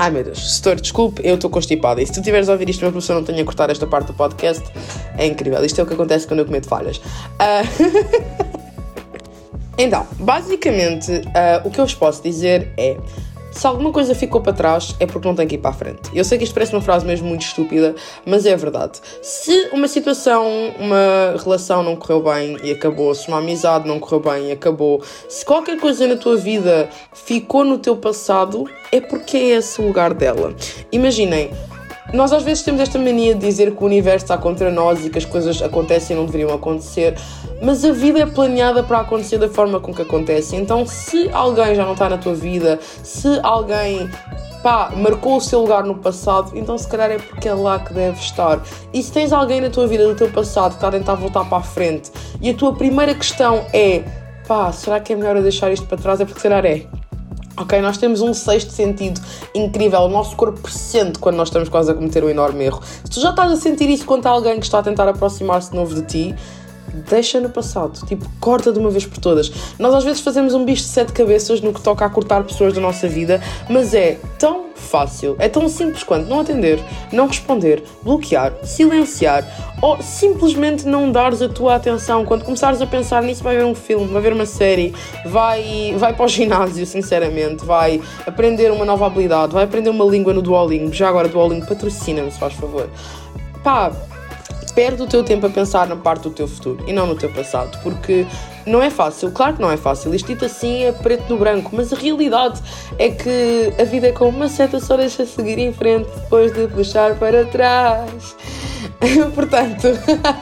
Ai 0.00 0.10
meu 0.10 0.24
Deus, 0.24 0.54
setor, 0.54 0.80
desculpe, 0.80 1.20
eu 1.22 1.34
estou 1.34 1.50
constipada. 1.50 2.00
E 2.00 2.06
se 2.06 2.12
tu 2.14 2.22
tiveres 2.22 2.48
a 2.48 2.52
ouvir 2.52 2.70
isto, 2.70 2.82
uma 2.86 2.90
pessoa 2.90 3.18
não 3.18 3.22
tenha 3.22 3.42
a 3.42 3.44
cortar 3.44 3.68
esta 3.68 3.86
parte 3.86 4.06
do 4.06 4.14
podcast, 4.14 4.64
é 5.18 5.26
incrível. 5.26 5.62
Isto 5.62 5.78
é 5.78 5.84
o 5.84 5.86
que 5.86 5.92
acontece 5.92 6.26
quando 6.26 6.40
eu 6.40 6.46
cometo 6.46 6.66
falhas. 6.66 6.96
Uh... 6.96 8.56
então, 9.76 10.06
basicamente, 10.18 11.12
uh, 11.12 11.68
o 11.68 11.70
que 11.70 11.78
eu 11.78 11.84
vos 11.84 11.94
posso 11.94 12.22
dizer 12.22 12.72
é 12.78 12.96
se 13.50 13.66
alguma 13.66 13.92
coisa 13.92 14.14
ficou 14.14 14.40
para 14.40 14.52
trás 14.52 14.94
é 15.00 15.06
porque 15.06 15.26
não 15.26 15.34
tem 15.34 15.46
que 15.46 15.56
ir 15.56 15.58
para 15.58 15.70
a 15.70 15.74
frente. 15.74 16.10
Eu 16.14 16.24
sei 16.24 16.38
que 16.38 16.44
isto 16.44 16.54
parece 16.54 16.72
uma 16.72 16.80
frase 16.80 17.04
mesmo 17.04 17.28
muito 17.28 17.42
estúpida, 17.42 17.94
mas 18.24 18.46
é 18.46 18.56
verdade. 18.56 19.00
Se 19.22 19.70
uma 19.72 19.88
situação, 19.88 20.46
uma 20.78 21.36
relação 21.42 21.82
não 21.82 21.96
correu 21.96 22.22
bem 22.22 22.56
e 22.62 22.70
acabou, 22.72 23.14
se 23.14 23.28
uma 23.28 23.38
amizade 23.38 23.86
não 23.86 23.98
correu 23.98 24.20
bem 24.20 24.48
e 24.48 24.52
acabou, 24.52 25.02
se 25.28 25.44
qualquer 25.44 25.78
coisa 25.78 26.06
na 26.06 26.16
tua 26.16 26.36
vida 26.36 26.88
ficou 27.12 27.64
no 27.64 27.78
teu 27.78 27.96
passado, 27.96 28.64
é 28.92 29.00
porque 29.00 29.36
é 29.36 29.44
esse 29.56 29.80
o 29.80 29.86
lugar 29.86 30.14
dela. 30.14 30.54
Imaginem, 30.92 31.50
nós 32.12 32.32
às 32.32 32.42
vezes 32.42 32.62
temos 32.62 32.80
esta 32.80 32.98
mania 32.98 33.34
de 33.34 33.40
dizer 33.40 33.74
que 33.74 33.82
o 33.82 33.86
universo 33.86 34.24
está 34.24 34.36
contra 34.36 34.70
nós 34.70 35.04
e 35.04 35.10
que 35.10 35.18
as 35.18 35.24
coisas 35.24 35.60
acontecem 35.62 36.16
e 36.16 36.18
não 36.18 36.26
deveriam 36.26 36.52
acontecer, 36.52 37.16
mas 37.62 37.84
a 37.84 37.92
vida 37.92 38.20
é 38.20 38.26
planeada 38.26 38.82
para 38.82 39.00
acontecer 39.00 39.38
da 39.38 39.48
forma 39.48 39.80
com 39.80 39.92
que 39.92 40.02
acontece. 40.02 40.56
Então, 40.56 40.86
se 40.86 41.28
alguém 41.32 41.74
já 41.74 41.84
não 41.84 41.92
está 41.92 42.08
na 42.08 42.18
tua 42.18 42.34
vida, 42.34 42.78
se 43.02 43.28
alguém 43.42 44.10
pá, 44.62 44.90
marcou 44.96 45.36
o 45.36 45.40
seu 45.40 45.60
lugar 45.60 45.84
no 45.84 45.94
passado, 45.96 46.52
então 46.54 46.76
se 46.76 46.86
calhar 46.88 47.10
é 47.10 47.18
porque 47.18 47.48
é 47.48 47.54
lá 47.54 47.78
que 47.78 47.92
deve 47.92 48.18
estar. 48.18 48.60
E 48.92 49.02
se 49.02 49.12
tens 49.12 49.32
alguém 49.32 49.60
na 49.60 49.70
tua 49.70 49.86
vida 49.86 50.06
do 50.06 50.14
teu 50.14 50.30
passado 50.30 50.70
que 50.72 50.76
está 50.76 50.88
a 50.88 50.92
tentar 50.92 51.14
voltar 51.14 51.44
para 51.44 51.58
a 51.58 51.62
frente 51.62 52.10
e 52.40 52.50
a 52.50 52.54
tua 52.54 52.74
primeira 52.74 53.14
questão 53.14 53.64
é 53.72 54.02
pá, 54.46 54.72
será 54.72 54.98
que 55.00 55.12
é 55.12 55.16
melhor 55.16 55.36
eu 55.36 55.42
deixar 55.42 55.72
isto 55.72 55.86
para 55.86 55.98
trás? 55.98 56.20
É 56.20 56.24
porque 56.24 56.40
será 56.40 56.58
é. 56.58 56.99
Ok, 57.56 57.80
nós 57.80 57.98
temos 57.98 58.20
um 58.20 58.32
sexto 58.32 58.70
sentido 58.70 59.20
incrível, 59.54 60.00
o 60.00 60.08
nosso 60.08 60.36
corpo 60.36 60.70
sente 60.70 61.18
quando 61.18 61.36
nós 61.36 61.48
estamos 61.48 61.68
quase 61.68 61.90
a 61.90 61.94
cometer 61.94 62.24
um 62.24 62.28
enorme 62.28 62.64
erro. 62.64 62.80
Se 63.04 63.10
tu 63.10 63.20
já 63.20 63.30
estás 63.30 63.52
a 63.52 63.56
sentir 63.56 63.90
isso 63.90 64.06
quando 64.06 64.26
há 64.26 64.30
alguém 64.30 64.58
que 64.58 64.64
está 64.64 64.78
a 64.78 64.82
tentar 64.82 65.08
aproximar-se 65.08 65.70
de 65.70 65.76
novo 65.76 65.94
de 65.94 66.02
ti, 66.02 66.34
deixa 66.94 67.40
no 67.40 67.48
passado, 67.48 68.04
tipo, 68.06 68.26
corta 68.40 68.72
de 68.72 68.78
uma 68.78 68.90
vez 68.90 69.06
por 69.06 69.18
todas. 69.18 69.50
Nós 69.78 69.94
às 69.94 70.04
vezes 70.04 70.20
fazemos 70.20 70.54
um 70.54 70.64
bicho 70.64 70.82
de 70.82 70.88
sete 70.88 71.12
cabeças 71.12 71.60
no 71.60 71.72
que 71.72 71.80
toca 71.80 72.04
a 72.04 72.10
cortar 72.10 72.42
pessoas 72.44 72.74
da 72.74 72.80
nossa 72.80 73.08
vida, 73.08 73.40
mas 73.68 73.94
é 73.94 74.18
tão 74.38 74.70
fácil, 74.74 75.36
é 75.38 75.48
tão 75.48 75.68
simples 75.68 76.02
quanto 76.02 76.28
não 76.28 76.40
atender, 76.40 76.82
não 77.12 77.26
responder, 77.26 77.82
bloquear, 78.02 78.52
silenciar 78.64 79.44
ou 79.80 80.02
simplesmente 80.02 80.86
não 80.86 81.12
dares 81.12 81.40
a 81.42 81.48
tua 81.48 81.76
atenção. 81.76 82.24
Quando 82.24 82.44
começares 82.44 82.80
a 82.80 82.86
pensar 82.86 83.22
nisso, 83.22 83.42
vai 83.42 83.56
ver 83.56 83.64
um 83.64 83.74
filme, 83.74 84.06
vai 84.06 84.22
ver 84.22 84.32
uma 84.32 84.46
série, 84.46 84.94
vai, 85.26 85.94
vai 85.96 86.12
para 86.12 86.24
o 86.24 86.28
ginásio, 86.28 86.84
sinceramente, 86.86 87.64
vai 87.64 88.00
aprender 88.26 88.72
uma 88.72 88.84
nova 88.84 89.06
habilidade, 89.06 89.52
vai 89.52 89.64
aprender 89.64 89.90
uma 89.90 90.04
língua 90.04 90.32
no 90.32 90.42
Duolingo. 90.42 90.92
Já 90.92 91.08
agora, 91.08 91.28
Duolingo, 91.28 91.66
patrocina-me, 91.66 92.30
se 92.30 92.38
faz 92.38 92.54
favor. 92.54 92.88
Pá, 93.62 93.92
perde 94.70 95.02
o 95.02 95.06
teu 95.06 95.22
tempo 95.24 95.46
a 95.46 95.50
pensar 95.50 95.86
na 95.86 95.96
parte 95.96 96.22
do 96.24 96.30
teu 96.30 96.48
futuro 96.48 96.84
e 96.86 96.92
não 96.92 97.06
no 97.06 97.14
teu 97.14 97.32
passado, 97.32 97.78
porque 97.82 98.26
não 98.66 98.82
é 98.82 98.90
fácil, 98.90 99.30
claro 99.32 99.56
que 99.56 99.62
não 99.62 99.70
é 99.70 99.76
fácil, 99.76 100.14
isto 100.14 100.26
dito 100.26 100.44
assim 100.44 100.84
é 100.84 100.92
preto 100.92 101.28
no 101.28 101.38
branco, 101.38 101.70
mas 101.72 101.92
a 101.92 101.96
realidade 101.96 102.60
é 102.98 103.10
que 103.10 103.72
a 103.80 103.84
vida 103.84 104.08
é 104.08 104.12
como 104.12 104.36
uma 104.36 104.48
seta 104.48 104.80
só 104.80 104.96
deixa 104.96 105.24
seguir 105.24 105.58
em 105.58 105.72
frente 105.72 106.08
depois 106.14 106.52
de 106.52 106.66
puxar 106.68 107.18
para 107.18 107.44
trás. 107.46 108.36
Portanto, 109.34 109.88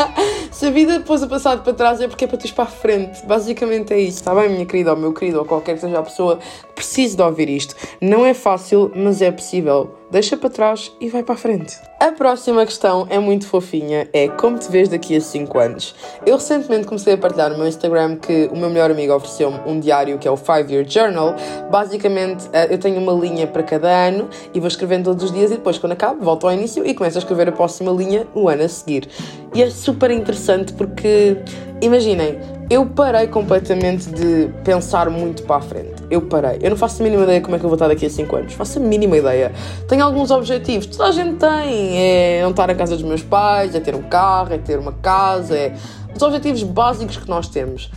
se 0.51 0.67
a 0.67 0.71
vida 0.71 1.01
pôs 1.01 1.23
o 1.23 1.29
passado 1.29 1.63
para 1.63 1.73
trás 1.73 2.01
é 2.01 2.09
porque 2.09 2.25
é 2.25 2.29
para 2.29 2.39
tu 2.39 2.47
ir 2.47 2.53
para 2.53 2.65
a 2.65 2.67
frente. 2.67 3.25
Basicamente 3.25 3.93
é 3.93 4.01
isso, 4.01 4.19
está 4.19 4.35
bem, 4.35 4.49
minha 4.49 4.67
querida, 4.67 4.91
ou 4.91 4.97
meu 4.97 5.13
querido, 5.13 5.39
ou 5.39 5.45
qualquer 5.45 5.75
que 5.75 5.81
seja 5.81 5.99
a 5.99 6.03
pessoa 6.03 6.39
que 6.39 6.75
precise 6.75 7.17
de 7.17 7.23
ouvir 7.23 7.49
isto. 7.49 7.75
Não 8.01 8.27
é 8.27 8.35
fácil, 8.35 8.91
mas 8.95 9.23
é 9.23 9.31
possível. 9.31 9.95
Deixa 10.11 10.37
para 10.37 10.51
trás 10.51 10.93
e 11.01 11.09
vai 11.09 11.23
para 11.23 11.35
a 11.35 11.39
frente. 11.39 11.77
A 12.01 12.13
próxima 12.13 12.65
questão 12.65 13.09
é 13.11 13.19
muito 13.19 13.45
fofinha, 13.45 14.09
é 14.13 14.29
como 14.29 14.57
te 14.57 14.71
vês 14.71 14.89
daqui 14.89 15.17
a 15.17 15.21
5 15.21 15.59
anos? 15.59 15.97
Eu 16.25 16.37
recentemente 16.37 16.87
comecei 16.87 17.15
a 17.15 17.19
partilhar 17.19 17.51
no 17.51 17.59
meu 17.59 17.67
Instagram 17.67 18.15
que 18.15 18.49
o 18.53 18.57
meu 18.57 18.71
melhor 18.71 18.89
amigo 18.89 19.13
ofereceu-me 19.13 19.59
um 19.67 19.81
diário 19.81 20.17
que 20.17 20.29
é 20.29 20.31
o 20.31 20.37
5 20.37 20.71
Year 20.71 20.89
Journal. 20.89 21.35
Basicamente, 21.69 22.49
eh, 22.53 22.73
eu 22.73 22.79
tenho 22.79 23.01
uma 23.01 23.13
linha 23.13 23.49
para 23.49 23.65
cada 23.65 23.89
ano 23.89 24.29
e 24.55 24.61
vou 24.61 24.69
escrevendo 24.69 25.07
todos 25.07 25.25
os 25.25 25.33
dias 25.33 25.51
e 25.51 25.55
depois, 25.55 25.77
quando 25.77 25.91
acabo, 25.91 26.25
volto 26.25 26.47
ao 26.47 26.53
início 26.53 26.87
e 26.87 26.95
começo 26.95 27.19
a 27.19 27.21
escrever 27.21 27.49
a 27.49 27.53
próxima 27.53 27.91
linha 27.91 28.29
o 28.33 28.49
ano 28.49 28.63
a 28.63 28.69
seguir. 28.69 29.09
E 29.53 29.61
é 29.61 29.69
super 29.69 30.13
interessante 30.13 30.73
porque, 30.75 31.37
imaginem, 31.81 32.39
eu 32.71 32.85
parei 32.85 33.27
completamente 33.27 34.11
de 34.11 34.51
pensar 34.63 35.09
muito 35.09 35.43
para 35.45 35.57
a 35.57 35.61
frente. 35.61 36.03
Eu 36.11 36.21
parei. 36.21 36.59
Eu 36.61 36.69
não 36.69 36.77
faço 36.77 37.01
a 37.01 37.05
mínima 37.05 37.23
ideia 37.23 37.41
como 37.41 37.57
é 37.57 37.59
que 37.59 37.65
eu 37.65 37.69
vou 37.69 37.77
estar 37.77 37.89
daqui 37.89 38.05
a 38.05 38.11
5 38.11 38.37
anos. 38.37 38.53
Faço 38.53 38.79
a 38.79 38.83
mínima 38.83 39.17
ideia. 39.17 39.53
Tenho 39.89 40.05
alguns 40.05 40.31
objetivos. 40.31 40.87
Toda 40.87 41.09
a 41.09 41.13
gente 41.13 41.37
tem. 41.37 41.88
É 41.97 42.41
não 42.43 42.51
estar 42.51 42.67
na 42.67 42.75
casa 42.75 42.95
dos 42.95 43.05
meus 43.05 43.23
pais, 43.23 43.75
é 43.75 43.81
ter 43.81 43.95
um 43.95 44.03
carro, 44.03 44.53
é 44.53 44.59
ter 44.59 44.79
uma 44.79 44.93
casa, 44.93 45.57
é 45.57 45.75
os 46.15 46.23
objetivos 46.23 46.63
básicos 46.63 47.17
que 47.17 47.29
nós 47.29 47.49
temos. 47.49 47.91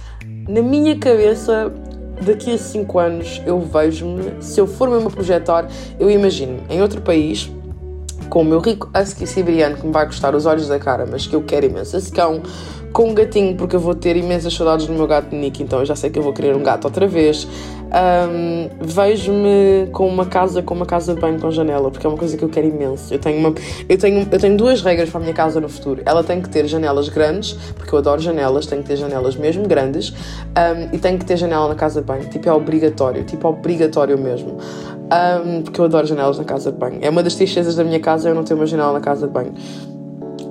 Na 0.47 0.62
minha 0.62 0.97
cabeça, 0.97 1.71
daqui 2.21 2.54
a 2.54 2.58
5 2.58 2.99
anos, 2.99 3.41
eu 3.45 3.60
vejo-me, 3.60 4.41
se 4.41 4.60
eu 4.60 4.67
for 4.67 4.89
mesmo 4.89 5.08
a 5.08 5.12
projetar, 5.12 5.67
eu 5.99 6.10
imagino 6.10 6.60
em 6.69 6.82
outro 6.82 7.01
país, 7.01 7.49
com 8.30 8.41
o 8.41 8.45
meu 8.45 8.60
rico 8.60 8.89
husky 8.97 9.27
siberiano 9.27 9.75
que 9.75 9.86
me 9.86 9.91
vai 9.91 10.06
custar 10.06 10.34
os 10.36 10.45
olhos 10.45 10.67
da 10.67 10.80
cara, 10.80 11.06
mas 11.06 11.27
que 11.27 11.36
eu 11.36 11.43
quero 11.43 11.65
imenso. 11.65 11.97
Esse 11.97 12.12
cão 12.12 12.41
com 12.93 13.10
um 13.10 13.13
gatinho, 13.13 13.56
porque 13.56 13.75
eu 13.75 13.80
vou 13.80 13.95
ter 13.95 14.15
imensas 14.15 14.54
saudades 14.54 14.86
do 14.86 14.93
meu 14.93 15.08
gato 15.08 15.36
Nick, 15.36 15.62
então 15.63 15.80
eu 15.80 15.86
já 15.86 15.95
sei 15.95 16.10
que 16.10 16.19
eu 16.19 16.23
vou 16.23 16.34
querer 16.34 16.56
um 16.56 16.63
gato 16.63 16.86
outra 16.86 17.08
vez. 17.08 17.47
Um, 17.91 18.69
Vejo-me 18.80 19.88
com 19.91 20.08
uma 20.08 20.25
casa 20.25 20.62
com 20.62 20.73
uma 20.73 20.86
casa 20.86 21.13
de 21.13 21.19
banho 21.19 21.39
com 21.39 21.51
janela, 21.51 21.91
porque 21.91 22.06
é 22.06 22.10
uma 22.10 22.17
coisa 22.17 22.38
que 22.38 22.43
eu 22.43 22.49
quero 22.49 22.67
imenso. 22.67 23.13
Eu 23.13 23.19
tenho, 23.19 23.39
uma, 23.39 23.54
eu, 23.88 23.97
tenho, 23.97 24.27
eu 24.32 24.39
tenho 24.39 24.58
duas 24.58 24.82
regras 24.82 25.10
para 25.10 25.19
a 25.19 25.21
minha 25.21 25.34
casa 25.34 25.60
no 25.60 25.67
futuro. 25.67 26.01
Ela 26.06 26.23
tem 26.23 26.41
que 26.41 26.49
ter 26.49 26.65
janelas 26.67 27.10
grandes, 27.10 27.54
porque 27.75 27.93
eu 27.93 27.99
adoro 27.99 28.21
janelas, 28.21 28.65
tem 28.65 28.82
que 28.82 28.88
ter 28.88 28.95
janelas 28.95 29.36
mesmo 29.36 29.67
grandes, 29.67 30.12
um, 30.12 30.95
e 30.95 30.97
tem 30.97 31.17
que 31.17 31.25
ter 31.25 31.36
janela 31.36 31.67
na 31.67 31.75
casa 31.75 32.01
de 32.01 32.08
banho. 32.08 32.23
Tipo, 32.30 32.47
é 32.47 32.54
obrigatório, 32.54 33.23
tipo, 33.25 33.47
obrigatório 33.47 34.17
mesmo. 34.17 34.58
Um, 35.12 35.62
porque 35.62 35.82
eu 35.82 35.86
adoro 35.86 36.08
janelas 36.08 36.38
na 36.38 36.45
casa 36.45 36.71
de 36.71 36.77
banho. 36.77 36.99
É 37.01 37.10
uma 37.10 37.21
das 37.21 37.36
tristezas 37.36 37.75
da 37.75 37.84
minha 37.84 37.99
casa 37.99 38.30
eu 38.30 38.36
não 38.36 38.43
ter 38.43 38.54
uma 38.54 38.65
janela 38.65 38.93
na 38.93 39.01
casa 39.01 39.27
de 39.27 39.34
banho. 39.34 39.54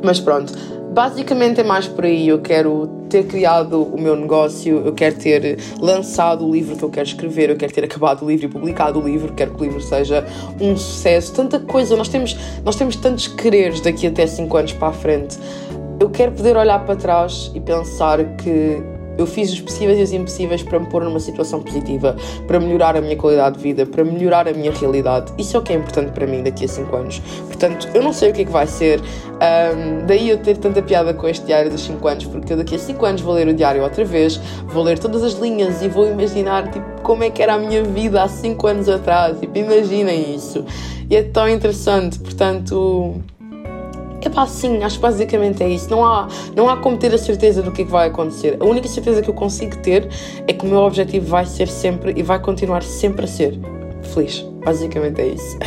Mas 0.02 0.18
pronto, 0.18 0.52
basicamente 0.92 1.60
é 1.60 1.64
mais 1.64 1.86
por 1.86 2.04
aí. 2.04 2.28
Eu 2.28 2.40
quero 2.40 2.88
ter 3.08 3.24
criado 3.26 3.82
o 3.82 4.00
meu 4.00 4.14
negócio, 4.14 4.82
eu 4.84 4.92
quero 4.92 5.16
ter 5.16 5.58
lançado 5.80 6.46
o 6.46 6.52
livro 6.52 6.76
que 6.76 6.82
eu 6.82 6.90
quero 6.90 7.08
escrever, 7.08 7.50
eu 7.50 7.56
quero 7.56 7.72
ter 7.72 7.84
acabado 7.84 8.24
o 8.24 8.28
livro 8.30 8.46
e 8.46 8.48
publicado 8.48 9.00
o 9.00 9.02
livro, 9.02 9.32
quero 9.34 9.52
que 9.54 9.62
o 9.62 9.64
livro 9.64 9.80
seja 9.80 10.24
um 10.60 10.76
sucesso. 10.76 11.34
Tanta 11.34 11.58
coisa, 11.58 11.96
nós 11.96 12.08
temos, 12.08 12.36
nós 12.64 12.76
temos 12.76 12.96
tantos 12.96 13.26
quereres 13.26 13.80
daqui 13.80 14.06
até 14.06 14.26
5 14.26 14.56
anos 14.56 14.72
para 14.72 14.88
a 14.88 14.92
frente. 14.92 15.38
Eu 15.98 16.08
quero 16.08 16.32
poder 16.32 16.56
olhar 16.56 16.84
para 16.84 16.96
trás 16.96 17.50
e 17.54 17.60
pensar 17.60 18.36
que 18.36 18.99
eu 19.20 19.26
fiz 19.26 19.52
os 19.52 19.60
possíveis 19.60 19.98
e 19.98 20.02
os 20.02 20.12
impossíveis 20.12 20.62
para 20.62 20.78
me 20.78 20.86
pôr 20.86 21.04
numa 21.04 21.20
situação 21.20 21.62
positiva, 21.62 22.16
para 22.46 22.58
melhorar 22.58 22.96
a 22.96 23.00
minha 23.00 23.16
qualidade 23.16 23.56
de 23.56 23.62
vida, 23.62 23.86
para 23.86 24.04
melhorar 24.04 24.48
a 24.48 24.52
minha 24.52 24.72
realidade. 24.72 25.32
Isso 25.38 25.56
é 25.56 25.60
o 25.60 25.62
que 25.62 25.72
é 25.72 25.76
importante 25.76 26.12
para 26.12 26.26
mim 26.26 26.42
daqui 26.42 26.64
a 26.64 26.68
5 26.68 26.96
anos. 26.96 27.22
Portanto, 27.46 27.88
eu 27.94 28.02
não 28.02 28.12
sei 28.12 28.30
o 28.30 28.32
que 28.32 28.42
é 28.42 28.44
que 28.44 28.50
vai 28.50 28.66
ser. 28.66 29.00
Um, 29.00 30.06
daí 30.06 30.28
eu 30.28 30.38
ter 30.38 30.56
tanta 30.56 30.82
piada 30.82 31.14
com 31.14 31.26
este 31.28 31.46
diário 31.46 31.70
dos 31.70 31.82
5 31.82 32.08
anos, 32.08 32.24
porque 32.26 32.52
eu 32.52 32.56
daqui 32.56 32.74
a 32.74 32.78
5 32.78 33.06
anos 33.06 33.20
vou 33.20 33.34
ler 33.34 33.48
o 33.48 33.54
diário 33.54 33.82
outra 33.82 34.04
vez, 34.04 34.40
vou 34.66 34.82
ler 34.82 34.98
todas 34.98 35.22
as 35.22 35.34
linhas 35.34 35.82
e 35.82 35.88
vou 35.88 36.06
imaginar 36.06 36.70
tipo, 36.70 37.02
como 37.02 37.24
é 37.24 37.30
que 37.30 37.42
era 37.42 37.54
a 37.54 37.58
minha 37.58 37.82
vida 37.82 38.22
há 38.22 38.28
5 38.28 38.66
anos 38.66 38.88
atrás. 38.88 39.38
Tipo, 39.38 39.58
imaginem 39.58 40.34
isso. 40.34 40.64
E 41.08 41.16
é 41.16 41.22
tão 41.22 41.48
interessante. 41.48 42.18
Portanto 42.18 43.20
Epá, 44.24 44.46
sim, 44.46 44.82
acho 44.82 44.96
que 44.96 45.02
basicamente 45.02 45.62
é 45.62 45.68
isso. 45.68 45.90
Não 45.90 46.04
há, 46.04 46.28
não 46.54 46.68
há 46.68 46.76
como 46.76 46.96
ter 46.96 47.12
a 47.14 47.18
certeza 47.18 47.62
do 47.62 47.72
que, 47.72 47.82
é 47.82 47.84
que 47.84 47.90
vai 47.90 48.08
acontecer. 48.08 48.56
A 48.60 48.64
única 48.64 48.88
certeza 48.88 49.22
que 49.22 49.30
eu 49.30 49.34
consigo 49.34 49.76
ter 49.78 50.08
é 50.46 50.52
que 50.52 50.64
o 50.64 50.68
meu 50.68 50.80
objetivo 50.80 51.26
vai 51.26 51.46
ser 51.46 51.68
sempre 51.68 52.12
e 52.16 52.22
vai 52.22 52.38
continuar 52.38 52.82
sempre 52.82 53.24
a 53.24 53.28
ser 53.28 53.58
feliz. 54.02 54.44
Basicamente 54.64 55.20
é 55.20 55.28
isso. 55.28 55.58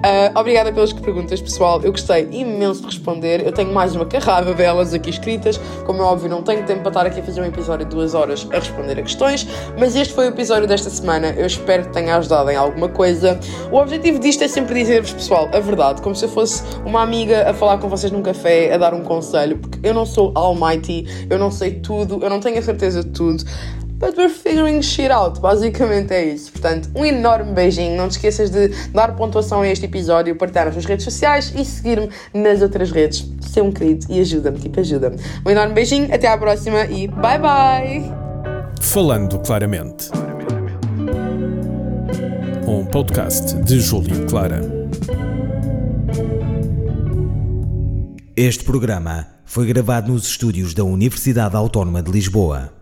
Uh, 0.00 0.38
obrigada 0.38 0.72
pelas 0.72 0.94
perguntas, 0.94 1.42
pessoal. 1.42 1.78
Eu 1.82 1.92
gostei 1.92 2.26
imenso 2.30 2.80
de 2.80 2.86
responder. 2.86 3.44
Eu 3.44 3.52
tenho 3.52 3.70
mais 3.70 3.94
uma 3.94 4.06
carrada 4.06 4.54
delas 4.54 4.94
aqui 4.94 5.10
escritas. 5.10 5.60
Como 5.84 6.00
é 6.00 6.04
óbvio, 6.04 6.30
não 6.30 6.42
tenho 6.42 6.64
tempo 6.64 6.80
para 6.80 6.90
estar 6.90 7.06
aqui 7.06 7.20
a 7.20 7.22
fazer 7.22 7.42
um 7.42 7.44
episódio 7.44 7.84
de 7.84 7.94
duas 7.94 8.14
horas 8.14 8.48
a 8.50 8.54
responder 8.54 8.98
a 8.98 9.02
questões, 9.02 9.46
mas 9.78 9.94
este 9.94 10.14
foi 10.14 10.26
o 10.26 10.28
episódio 10.30 10.66
desta 10.66 10.88
semana. 10.88 11.34
Eu 11.36 11.46
espero 11.46 11.84
que 11.84 11.92
tenha 11.92 12.16
ajudado 12.16 12.48
em 12.50 12.56
alguma 12.56 12.88
coisa. 12.88 13.38
O 13.70 13.76
objetivo 13.76 14.18
disto 14.18 14.42
é 14.42 14.48
sempre 14.48 14.74
dizer-vos, 14.74 15.12
pessoal, 15.12 15.50
a 15.52 15.60
verdade, 15.60 16.00
como 16.00 16.14
se 16.14 16.24
eu 16.24 16.30
fosse 16.30 16.62
uma 16.86 17.02
amiga 17.02 17.50
a 17.50 17.52
falar 17.52 17.76
com 17.76 17.88
vocês 17.88 18.10
num 18.10 18.22
café, 18.22 18.72
a 18.72 18.78
dar 18.78 18.94
um 18.94 19.02
conselho, 19.02 19.58
porque 19.58 19.86
eu 19.86 19.92
não 19.92 20.06
sou 20.06 20.32
almighty, 20.34 21.04
eu 21.28 21.38
não 21.38 21.50
sei 21.50 21.72
tudo, 21.72 22.20
eu 22.22 22.30
não 22.30 22.40
tenho 22.40 22.58
a 22.58 22.62
certeza 22.62 23.04
de 23.04 23.10
tudo. 23.10 23.44
But 24.00 24.16
we're 24.16 24.30
figuring 24.30 24.80
shit 24.80 25.12
out. 25.12 25.38
Basicamente 25.40 26.14
é 26.14 26.24
isso. 26.24 26.50
Portanto, 26.50 26.88
um 26.96 27.04
enorme 27.04 27.52
beijinho. 27.52 27.98
Não 27.98 28.08
te 28.08 28.12
esqueças 28.12 28.48
de 28.48 28.68
dar 28.92 29.14
pontuação 29.14 29.60
a 29.60 29.68
este 29.68 29.84
episódio, 29.84 30.34
partilhar 30.34 30.64
nas 30.64 30.74
tuas 30.74 30.86
redes 30.86 31.04
sociais 31.04 31.52
e 31.54 31.62
seguir-me 31.66 32.08
nas 32.32 32.62
outras 32.62 32.90
redes. 32.90 33.30
Ser 33.42 33.60
um 33.60 33.70
querido 33.70 34.06
e 34.08 34.18
ajuda-me, 34.18 34.58
tipo, 34.58 34.80
ajuda-me. 34.80 35.18
Um 35.44 35.50
enorme 35.50 35.74
beijinho, 35.74 36.12
até 36.12 36.28
à 36.28 36.38
próxima 36.38 36.86
e 36.86 37.08
bye 37.08 37.38
bye! 37.38 38.10
Falando 38.80 39.38
claramente. 39.40 40.08
Um 42.66 42.86
podcast 42.86 43.54
de 43.56 43.80
Júlio 43.80 44.26
Clara. 44.26 44.62
Este 48.34 48.64
programa 48.64 49.26
foi 49.44 49.66
gravado 49.66 50.10
nos 50.10 50.24
estúdios 50.26 50.72
da 50.72 50.84
Universidade 50.84 51.54
Autónoma 51.54 52.02
de 52.02 52.10
Lisboa. 52.10 52.79